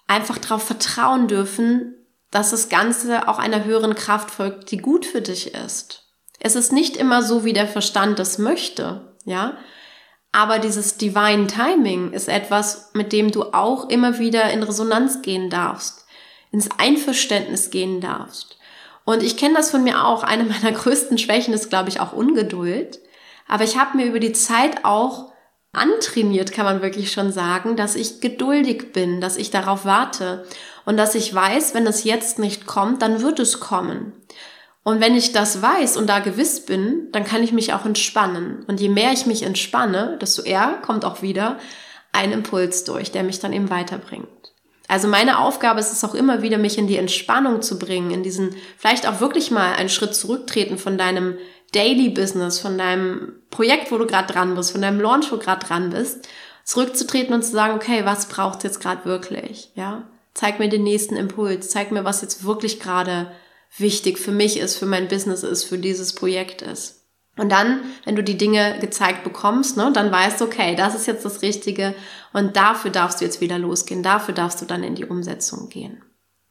einfach 0.07 0.37
darauf 0.37 0.63
vertrauen 0.63 1.27
dürfen, 1.27 1.95
dass 2.31 2.51
das 2.51 2.69
Ganze 2.69 3.27
auch 3.27 3.39
einer 3.39 3.65
höheren 3.65 3.93
Kraft 3.93 4.31
folgt, 4.31 4.71
die 4.71 4.77
gut 4.77 5.05
für 5.05 5.19
dich 5.19 5.53
ist. 5.53 6.05
Es 6.39 6.55
ist 6.55 6.71
nicht 6.71 6.95
immer 6.95 7.23
so, 7.23 7.43
wie 7.43 7.51
der 7.51 7.67
Verstand 7.67 8.17
das 8.17 8.37
möchte, 8.37 9.17
ja. 9.25 9.57
Aber 10.31 10.59
dieses 10.59 10.95
Divine 10.95 11.47
Timing 11.47 12.13
ist 12.13 12.29
etwas, 12.29 12.91
mit 12.93 13.11
dem 13.11 13.31
du 13.31 13.51
auch 13.51 13.89
immer 13.89 14.17
wieder 14.17 14.49
in 14.53 14.63
Resonanz 14.63 15.21
gehen 15.23 15.49
darfst, 15.49 16.05
ins 16.53 16.69
Einverständnis 16.77 17.69
gehen 17.69 17.99
darfst. 17.99 18.58
Und 19.09 19.23
ich 19.23 19.37
kenne 19.37 19.55
das 19.55 19.71
von 19.71 19.83
mir 19.83 20.05
auch. 20.05 20.21
Eine 20.21 20.43
meiner 20.61 20.71
größten 20.71 21.17
Schwächen 21.17 21.51
ist, 21.51 21.71
glaube 21.71 21.89
ich, 21.89 21.99
auch 21.99 22.13
Ungeduld. 22.13 22.99
Aber 23.47 23.63
ich 23.63 23.75
habe 23.75 23.97
mir 23.97 24.05
über 24.05 24.19
die 24.19 24.33
Zeit 24.33 24.85
auch 24.85 25.31
antrainiert, 25.71 26.51
kann 26.51 26.65
man 26.65 26.83
wirklich 26.83 27.11
schon 27.11 27.31
sagen, 27.31 27.75
dass 27.75 27.95
ich 27.95 28.21
geduldig 28.21 28.91
bin, 28.93 29.19
dass 29.19 29.37
ich 29.37 29.49
darauf 29.49 29.83
warte 29.83 30.45
und 30.85 30.95
dass 30.95 31.15
ich 31.15 31.33
weiß, 31.33 31.73
wenn 31.73 31.87
es 31.87 32.03
jetzt 32.03 32.37
nicht 32.37 32.67
kommt, 32.67 33.01
dann 33.01 33.23
wird 33.23 33.39
es 33.39 33.59
kommen. 33.59 34.13
Und 34.83 34.99
wenn 35.01 35.15
ich 35.15 35.31
das 35.31 35.59
weiß 35.59 35.97
und 35.97 36.05
da 36.05 36.19
gewiss 36.19 36.67
bin, 36.67 37.07
dann 37.11 37.23
kann 37.23 37.41
ich 37.41 37.51
mich 37.51 37.73
auch 37.73 37.85
entspannen. 37.85 38.63
Und 38.67 38.79
je 38.79 38.89
mehr 38.89 39.11
ich 39.11 39.25
mich 39.25 39.41
entspanne, 39.41 40.19
desto 40.21 40.43
eher 40.43 40.79
kommt 40.83 41.03
auch 41.03 41.23
wieder 41.23 41.57
ein 42.11 42.31
Impuls 42.31 42.83
durch, 42.83 43.11
der 43.11 43.23
mich 43.23 43.39
dann 43.39 43.53
eben 43.53 43.71
weiterbringt. 43.71 44.53
Also 44.89 45.08
meine 45.08 45.38
Aufgabe 45.38 45.80
ist 45.80 45.93
es 45.93 46.04
auch 46.04 46.15
immer 46.15 46.41
wieder, 46.41 46.58
mich 46.58 46.80
in 46.80 46.88
die 46.88 46.97
Entspannung 46.97 47.62
zu 47.62 47.78
bringen, 47.78 48.10
in 48.10 48.23
diesen, 48.23 48.56
vielleicht 48.75 49.08
auch 49.08 49.21
wirklich 49.21 49.52
mal 49.52 49.73
einen 49.73 49.88
Schritt 49.88 50.15
zurücktreten 50.15 50.80
von 50.80 50.97
deinem 50.97 51.38
Daily 51.73 52.10
Business, 52.10 52.60
von 52.60 52.75
deinem 52.75 53.34
Projekt, 53.52 53.91
wo 53.91 53.99
du 53.99 54.08
gerade 54.08 54.34
dran 54.34 54.56
bist, 54.56 54.71
von 54.71 54.82
deinem 54.82 54.99
Launch, 54.99 55.32
wo 55.32 55.36
du 55.36 55.43
gerade 55.43 55.63
dran 55.63 55.91
bist, 55.91 56.28
zurückzutreten 56.63 57.36
und 57.36 57.43
zu 57.43 57.52
sagen, 57.52 57.75
okay, 57.75 58.02
was 58.04 58.30
braucht 58.30 58.63
jetzt 58.63 58.82
gerade 58.82 59.06
wirklich? 59.06 59.71
Ja, 59.75 60.10
zeig 60.34 60.58
mir 60.58 60.69
den 60.69 60.84
nächsten 60.84 61.15
Impuls, 61.15 61.69
zeig 61.69 61.91
mir, 61.91 62.04
was 62.04 62.23
jetzt 62.23 62.43
wirklich 62.43 62.80
gerade 62.80 63.32
wichtig 63.78 64.17
für 64.17 64.32
mich 64.32 64.58
ist, 64.58 64.75
für 64.75 64.88
mein 64.88 65.08
Business 65.08 65.43
ist, 65.43 65.65
für 65.65 65.78
dieses 65.78 66.13
Projekt 66.13 66.63
ist. 66.63 66.98
Und 67.37 67.51
dann, 67.51 67.81
wenn 68.03 68.15
du 68.15 68.23
die 68.23 68.37
Dinge 68.37 68.77
gezeigt 68.81 69.23
bekommst, 69.23 69.77
ne, 69.77 69.91
dann 69.93 70.11
weißt 70.11 70.41
du, 70.41 70.45
okay, 70.45 70.75
das 70.75 70.93
ist 70.93 71.07
jetzt 71.07 71.23
das 71.23 71.41
Richtige 71.41 71.95
und 72.33 72.57
dafür 72.57 72.91
darfst 72.91 73.21
du 73.21 73.25
jetzt 73.25 73.39
wieder 73.39 73.57
losgehen, 73.57 74.03
dafür 74.03 74.33
darfst 74.33 74.61
du 74.61 74.65
dann 74.65 74.83
in 74.83 74.95
die 74.95 75.05
Umsetzung 75.05 75.69
gehen. 75.69 76.03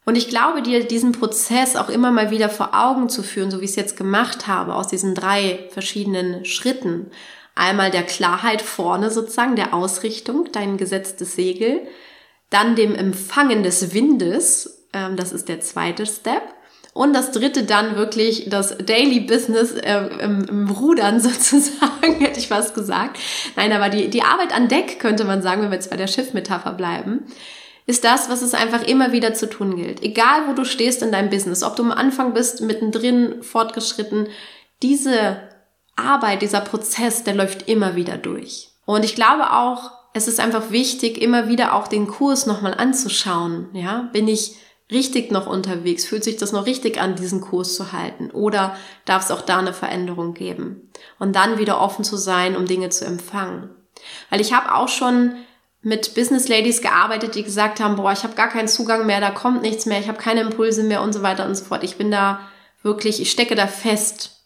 Und 0.08 0.16
ich 0.16 0.28
glaube, 0.28 0.62
dir 0.62 0.86
diesen 0.86 1.12
Prozess 1.12 1.76
auch 1.76 1.90
immer 1.90 2.10
mal 2.10 2.30
wieder 2.30 2.48
vor 2.48 2.70
Augen 2.72 3.10
zu 3.10 3.22
führen, 3.22 3.50
so 3.50 3.60
wie 3.60 3.64
ich 3.64 3.72
es 3.72 3.76
jetzt 3.76 3.98
gemacht 3.98 4.46
habe, 4.46 4.74
aus 4.74 4.88
diesen 4.88 5.14
drei 5.14 5.68
verschiedenen 5.70 6.46
Schritten. 6.46 7.10
Einmal 7.54 7.90
der 7.90 8.04
Klarheit 8.04 8.62
vorne 8.62 9.10
sozusagen, 9.10 9.54
der 9.54 9.74
Ausrichtung, 9.74 10.48
dein 10.50 10.78
gesetztes 10.78 11.34
Segel. 11.34 11.82
Dann 12.48 12.74
dem 12.74 12.94
Empfangen 12.94 13.62
des 13.62 13.92
Windes, 13.92 14.86
ähm, 14.94 15.16
das 15.16 15.32
ist 15.32 15.50
der 15.50 15.60
zweite 15.60 16.06
Step. 16.06 16.54
Und 16.98 17.12
das 17.12 17.30
dritte 17.30 17.62
dann 17.62 17.94
wirklich 17.94 18.48
das 18.48 18.76
Daily 18.76 19.20
Business 19.20 19.70
äh, 19.70 20.00
im, 20.18 20.44
im, 20.48 20.68
Rudern 20.68 21.20
sozusagen, 21.20 22.16
hätte 22.18 22.40
ich 22.40 22.48
fast 22.48 22.74
gesagt. 22.74 23.20
Nein, 23.54 23.70
aber 23.70 23.88
die, 23.88 24.10
die 24.10 24.22
Arbeit 24.22 24.52
an 24.52 24.66
Deck 24.66 24.98
könnte 24.98 25.22
man 25.22 25.40
sagen, 25.40 25.62
wenn 25.62 25.70
wir 25.70 25.76
jetzt 25.76 25.90
bei 25.90 25.96
der 25.96 26.08
Schiffmetapher 26.08 26.72
bleiben, 26.72 27.22
ist 27.86 28.02
das, 28.02 28.28
was 28.28 28.42
es 28.42 28.52
einfach 28.52 28.82
immer 28.82 29.12
wieder 29.12 29.32
zu 29.32 29.48
tun 29.48 29.76
gilt. 29.76 30.02
Egal, 30.02 30.48
wo 30.48 30.54
du 30.54 30.64
stehst 30.64 31.04
in 31.04 31.12
deinem 31.12 31.30
Business, 31.30 31.62
ob 31.62 31.76
du 31.76 31.84
am 31.84 31.92
Anfang 31.92 32.34
bist, 32.34 32.62
mittendrin, 32.62 33.44
fortgeschritten, 33.44 34.26
diese 34.82 35.36
Arbeit, 35.94 36.42
dieser 36.42 36.62
Prozess, 36.62 37.22
der 37.22 37.36
läuft 37.36 37.68
immer 37.68 37.94
wieder 37.94 38.16
durch. 38.16 38.70
Und 38.86 39.04
ich 39.04 39.14
glaube 39.14 39.52
auch, 39.52 39.92
es 40.14 40.26
ist 40.26 40.40
einfach 40.40 40.72
wichtig, 40.72 41.22
immer 41.22 41.46
wieder 41.46 41.74
auch 41.74 41.86
den 41.86 42.08
Kurs 42.08 42.46
nochmal 42.46 42.74
anzuschauen. 42.74 43.68
Ja, 43.72 44.10
bin 44.12 44.26
ich 44.26 44.56
richtig 44.90 45.30
noch 45.30 45.46
unterwegs? 45.46 46.04
Fühlt 46.04 46.24
sich 46.24 46.36
das 46.36 46.52
noch 46.52 46.66
richtig 46.66 47.00
an, 47.00 47.16
diesen 47.16 47.40
Kurs 47.40 47.74
zu 47.74 47.92
halten? 47.92 48.30
Oder 48.30 48.76
darf 49.04 49.24
es 49.24 49.30
auch 49.30 49.42
da 49.42 49.58
eine 49.58 49.72
Veränderung 49.72 50.34
geben? 50.34 50.90
Und 51.18 51.36
dann 51.36 51.58
wieder 51.58 51.80
offen 51.80 52.04
zu 52.04 52.16
sein, 52.16 52.56
um 52.56 52.66
Dinge 52.66 52.88
zu 52.88 53.04
empfangen. 53.04 53.70
Weil 54.30 54.40
ich 54.40 54.52
habe 54.52 54.74
auch 54.74 54.88
schon 54.88 55.34
mit 55.82 56.14
Business 56.14 56.48
Ladies 56.48 56.82
gearbeitet, 56.82 57.34
die 57.34 57.44
gesagt 57.44 57.80
haben, 57.80 57.96
boah, 57.96 58.12
ich 58.12 58.24
habe 58.24 58.34
gar 58.34 58.48
keinen 58.48 58.68
Zugang 58.68 59.06
mehr, 59.06 59.20
da 59.20 59.30
kommt 59.30 59.62
nichts 59.62 59.86
mehr, 59.86 60.00
ich 60.00 60.08
habe 60.08 60.18
keine 60.18 60.40
Impulse 60.40 60.82
mehr 60.82 61.02
und 61.02 61.12
so 61.12 61.22
weiter 61.22 61.46
und 61.46 61.54
so 61.54 61.64
fort. 61.64 61.84
Ich 61.84 61.96
bin 61.96 62.10
da 62.10 62.40
wirklich, 62.82 63.20
ich 63.20 63.30
stecke 63.30 63.54
da 63.54 63.66
fest. 63.66 64.42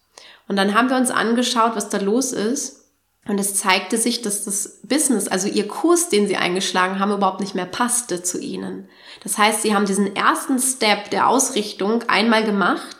Und 0.48 0.56
dann 0.56 0.74
haben 0.74 0.90
wir 0.90 0.96
uns 0.96 1.10
angeschaut, 1.10 1.72
was 1.74 1.88
da 1.88 1.98
los 1.98 2.32
ist. 2.32 2.81
Und 3.26 3.38
es 3.38 3.54
zeigte 3.54 3.98
sich, 3.98 4.22
dass 4.22 4.44
das 4.44 4.80
Business, 4.82 5.28
also 5.28 5.46
ihr 5.46 5.68
Kurs, 5.68 6.08
den 6.08 6.26
sie 6.26 6.36
eingeschlagen 6.36 6.98
haben, 6.98 7.12
überhaupt 7.12 7.40
nicht 7.40 7.54
mehr 7.54 7.66
passte 7.66 8.22
zu 8.22 8.40
ihnen. 8.40 8.88
Das 9.22 9.38
heißt, 9.38 9.62
sie 9.62 9.74
haben 9.74 9.86
diesen 9.86 10.16
ersten 10.16 10.58
Step 10.58 11.10
der 11.10 11.28
Ausrichtung 11.28 12.02
einmal 12.08 12.44
gemacht, 12.44 12.96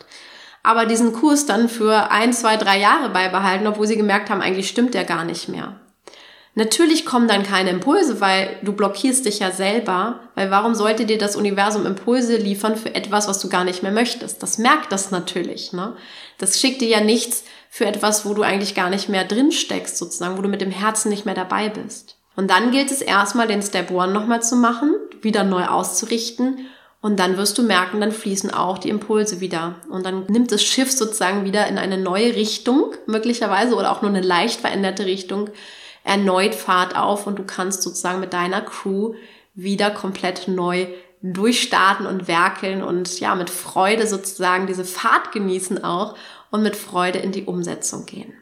aber 0.63 0.85
diesen 0.85 1.11
Kurs 1.11 1.45
dann 1.45 1.67
für 1.67 2.09
ein, 2.09 2.31
zwei, 2.31 2.55
drei 2.55 2.79
Jahre 2.79 3.09
beibehalten, 3.09 3.67
obwohl 3.67 3.85
sie 3.85 3.97
gemerkt 3.97 4.29
haben, 4.29 4.41
eigentlich 4.41 4.69
stimmt 4.69 4.93
der 4.93 5.03
gar 5.03 5.25
nicht 5.25 5.49
mehr. 5.49 5.79
Natürlich 6.55 7.05
kommen 7.05 7.27
dann 7.27 7.41
keine 7.41 7.71
Impulse, 7.71 8.21
weil 8.21 8.57
du 8.61 8.73
blockierst 8.73 9.25
dich 9.25 9.39
ja 9.39 9.49
selber, 9.49 10.19
weil 10.35 10.51
warum 10.51 10.75
sollte 10.75 11.05
dir 11.05 11.17
das 11.17 11.35
Universum 11.35 11.87
Impulse 11.87 12.37
liefern 12.37 12.75
für 12.75 12.93
etwas, 12.93 13.27
was 13.27 13.39
du 13.39 13.49
gar 13.49 13.63
nicht 13.63 13.81
mehr 13.81 13.91
möchtest? 13.91 14.43
Das 14.43 14.59
merkt 14.59 14.91
das 14.91 15.09
natürlich, 15.09 15.73
ne? 15.73 15.95
Das 16.37 16.59
schickt 16.59 16.81
dir 16.81 16.89
ja 16.89 17.01
nichts 17.01 17.43
für 17.69 17.85
etwas, 17.85 18.25
wo 18.25 18.35
du 18.35 18.43
eigentlich 18.43 18.75
gar 18.75 18.91
nicht 18.91 19.09
mehr 19.09 19.23
drin 19.23 19.51
steckst, 19.51 19.97
sozusagen, 19.97 20.37
wo 20.37 20.43
du 20.43 20.49
mit 20.49 20.61
dem 20.61 20.71
Herzen 20.71 21.09
nicht 21.09 21.25
mehr 21.25 21.33
dabei 21.33 21.69
bist. 21.69 22.17
Und 22.35 22.49
dann 22.51 22.71
gilt 22.71 22.91
es 22.91 23.01
erstmal, 23.01 23.47
den 23.47 23.61
Step 23.61 23.89
One 23.89 24.13
nochmal 24.13 24.43
zu 24.43 24.55
machen, 24.55 24.95
wieder 25.21 25.43
neu 25.43 25.65
auszurichten 25.65 26.67
und 27.03 27.19
dann 27.19 27.35
wirst 27.35 27.57
du 27.57 27.63
merken, 27.63 27.99
dann 27.99 28.13
fließen 28.13 28.53
auch 28.53 28.77
die 28.77 28.87
Impulse 28.87 29.41
wieder. 29.41 29.75
Und 29.89 30.05
dann 30.05 30.25
nimmt 30.29 30.53
das 30.53 30.63
Schiff 30.63 30.89
sozusagen 30.89 31.43
wieder 31.43 31.67
in 31.67 31.77
eine 31.77 31.97
neue 31.97 32.33
Richtung, 32.33 32.93
möglicherweise, 33.07 33.75
oder 33.75 33.91
auch 33.91 34.01
nur 34.01 34.09
eine 34.09 34.21
leicht 34.21 34.61
veränderte 34.61 35.05
Richtung, 35.05 35.49
erneut 36.03 36.55
Fahrt 36.55 36.95
auf 36.95 37.27
und 37.27 37.39
du 37.39 37.43
kannst 37.43 37.81
sozusagen 37.81 38.19
mit 38.19 38.33
deiner 38.33 38.61
Crew 38.61 39.13
wieder 39.53 39.91
komplett 39.91 40.47
neu 40.47 40.87
durchstarten 41.21 42.05
und 42.05 42.27
werkeln 42.27 42.83
und 42.83 43.19
ja, 43.19 43.33
mit 43.35 43.49
Freude 43.49 44.07
sozusagen 44.07 44.67
diese 44.67 44.83
Fahrt 44.83 45.31
genießen 45.31 45.83
auch 45.83 46.15
und 46.51 46.63
mit 46.63 46.75
Freude 46.75 47.19
in 47.19 47.31
die 47.31 47.45
Umsetzung 47.45 48.05
gehen. 48.05 48.33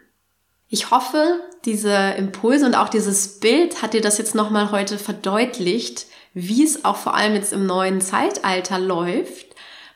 Ich 0.67 0.89
hoffe, 0.89 1.41
diese 1.65 1.93
Impulse 2.17 2.65
und 2.65 2.75
auch 2.75 2.89
dieses 2.89 3.39
Bild 3.39 3.81
hat 3.81 3.93
dir 3.93 4.01
das 4.01 4.17
jetzt 4.17 4.33
nochmal 4.33 4.71
heute 4.71 4.97
verdeutlicht, 4.97 6.07
wie 6.33 6.63
es 6.63 6.85
auch 6.85 6.95
vor 6.95 7.13
allem 7.13 7.35
jetzt 7.35 7.53
im 7.53 7.65
neuen 7.65 8.01
Zeitalter 8.01 8.79
läuft, 8.79 9.47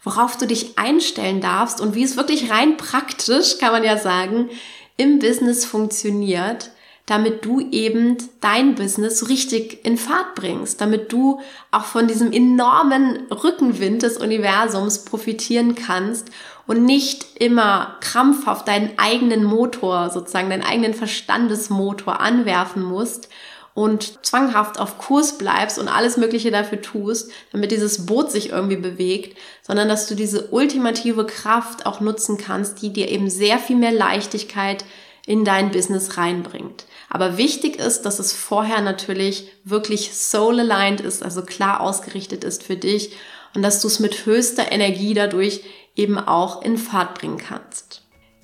worauf 0.03 0.37
du 0.37 0.45
dich 0.45 0.77
einstellen 0.77 1.41
darfst 1.41 1.81
und 1.81 1.95
wie 1.95 2.03
es 2.03 2.17
wirklich 2.17 2.51
rein 2.51 2.77
praktisch, 2.77 3.57
kann 3.57 3.71
man 3.71 3.83
ja 3.83 3.97
sagen, 3.97 4.49
im 4.97 5.19
Business 5.19 5.65
funktioniert, 5.65 6.71
damit 7.05 7.45
du 7.45 7.59
eben 7.59 8.17
dein 8.41 8.73
Business 8.73 9.29
richtig 9.29 9.85
in 9.85 9.97
Fahrt 9.97 10.33
bringst, 10.33 10.81
damit 10.81 11.11
du 11.11 11.39
auch 11.69 11.85
von 11.85 12.07
diesem 12.07 12.31
enormen 12.31 13.27
Rückenwind 13.29 14.01
des 14.01 14.17
Universums 14.17 15.05
profitieren 15.05 15.75
kannst 15.75 16.29
und 16.65 16.83
nicht 16.83 17.39
immer 17.39 17.97
krampfhaft 18.01 18.67
deinen 18.67 18.97
eigenen 18.97 19.43
Motor, 19.43 20.09
sozusagen 20.09 20.49
deinen 20.49 20.63
eigenen 20.63 20.95
Verstandesmotor 20.95 22.19
anwerfen 22.19 22.81
musst 22.81 23.29
und 23.75 24.25
zwanghaft 24.25 24.79
auf 24.79 24.97
Kurs 24.97 25.37
bleibst 25.37 25.77
und 25.77 25.89
alles 25.89 26.17
Mögliche 26.17 26.49
dafür 26.49 26.81
tust, 26.81 27.29
damit 27.51 27.69
dieses 27.69 28.07
Boot 28.07 28.31
sich 28.31 28.49
irgendwie 28.49 28.77
bewegt, 28.77 29.37
sondern 29.61 29.89
dass 29.89 30.07
du 30.07 30.15
diese 30.15 30.47
ultimative 30.47 31.25
Kraft 31.27 31.85
auch 31.85 31.99
nutzen 31.99 32.37
kannst, 32.37 32.81
die 32.81 32.91
dir 32.91 33.09
eben 33.09 33.29
sehr 33.29 33.59
viel 33.59 33.75
mehr 33.75 33.91
Leichtigkeit 33.91 34.85
in 35.27 35.43
dein 35.43 35.71
Business 35.71 36.17
reinbringt. 36.17 36.85
Aber 37.15 37.37
wichtig 37.37 37.77
ist, 37.77 38.01
dass 38.01 38.19
es 38.19 38.33
vorher 38.33 38.81
natürlich 38.81 39.49
wirklich 39.63 40.13
soul-aligned 40.13 40.99
ist, 40.99 41.23
also 41.23 41.43
klar 41.43 41.79
ausgerichtet 41.79 42.43
ist 42.43 42.61
für 42.61 42.75
dich 42.75 43.11
und 43.53 43.61
dass 43.61 43.79
du 43.79 43.87
es 43.87 44.01
mit 44.01 44.25
höchster 44.25 44.69
Energie 44.69 45.13
dadurch 45.13 45.61
eben 45.95 46.17
auch 46.17 46.61
in 46.61 46.77
Fahrt 46.77 47.17
bringen 47.17 47.37
kannst. 47.37 48.01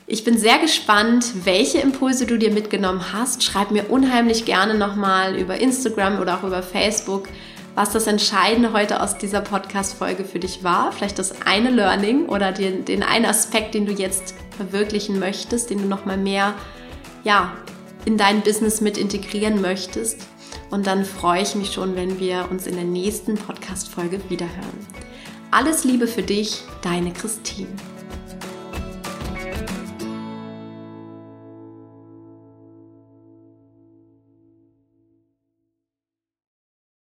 Ich 0.08 0.24
bin 0.24 0.38
sehr 0.38 0.58
gespannt, 0.58 1.26
welche 1.44 1.80
Impulse 1.80 2.26
du 2.26 2.38
dir 2.38 2.50
mitgenommen 2.50 3.12
hast. 3.12 3.44
Schreib 3.44 3.72
mir 3.72 3.92
unheimlich 3.92 4.46
gerne 4.46 4.76
nochmal 4.76 5.36
über 5.36 5.58
Instagram 5.58 6.22
oder 6.22 6.38
auch 6.38 6.44
über 6.44 6.64
Facebook, 6.64 7.28
was 7.76 7.92
das 7.92 8.08
Entscheidende 8.08 8.72
heute 8.72 9.02
aus 9.02 9.18
dieser 9.18 9.42
Podcast-Folge 9.42 10.24
für 10.24 10.40
dich 10.40 10.64
war. 10.64 10.94
Vielleicht 10.94 11.20
das 11.20 11.42
eine 11.46 11.72
Learning 11.72 12.30
oder 12.30 12.54
den, 12.54 12.86
den 12.86 13.04
einen 13.04 13.26
Aspekt, 13.26 13.74
den 13.74 13.86
du 13.86 13.92
jetzt 13.92 14.34
verwirklichen 14.56 15.20
möchtest, 15.20 15.70
den 15.70 15.80
du 15.80 15.88
nochmal 15.90 16.18
mehr 16.18 16.54
ja, 17.26 17.52
in 18.06 18.18
dein 18.18 18.42
Business 18.42 18.82
mit 18.82 18.98
integrieren 18.98 19.62
möchtest. 19.62 20.26
Und 20.70 20.88
dann 20.88 21.06
freue 21.06 21.42
ich 21.42 21.56
mich 21.56 21.74
schon, 21.74 21.96
wenn 21.96 22.20
wir 22.20 22.48
uns 22.50 22.68
in 22.68 22.76
der 22.76 22.84
nächsten 22.84 23.36
Podcast-Folge 23.36 24.22
wiederhören. 24.30 24.88
Alles 25.52 25.84
Liebe 25.84 26.08
für 26.08 26.24
dich, 26.24 26.64
deine 26.82 27.12
Christine. 27.12 27.68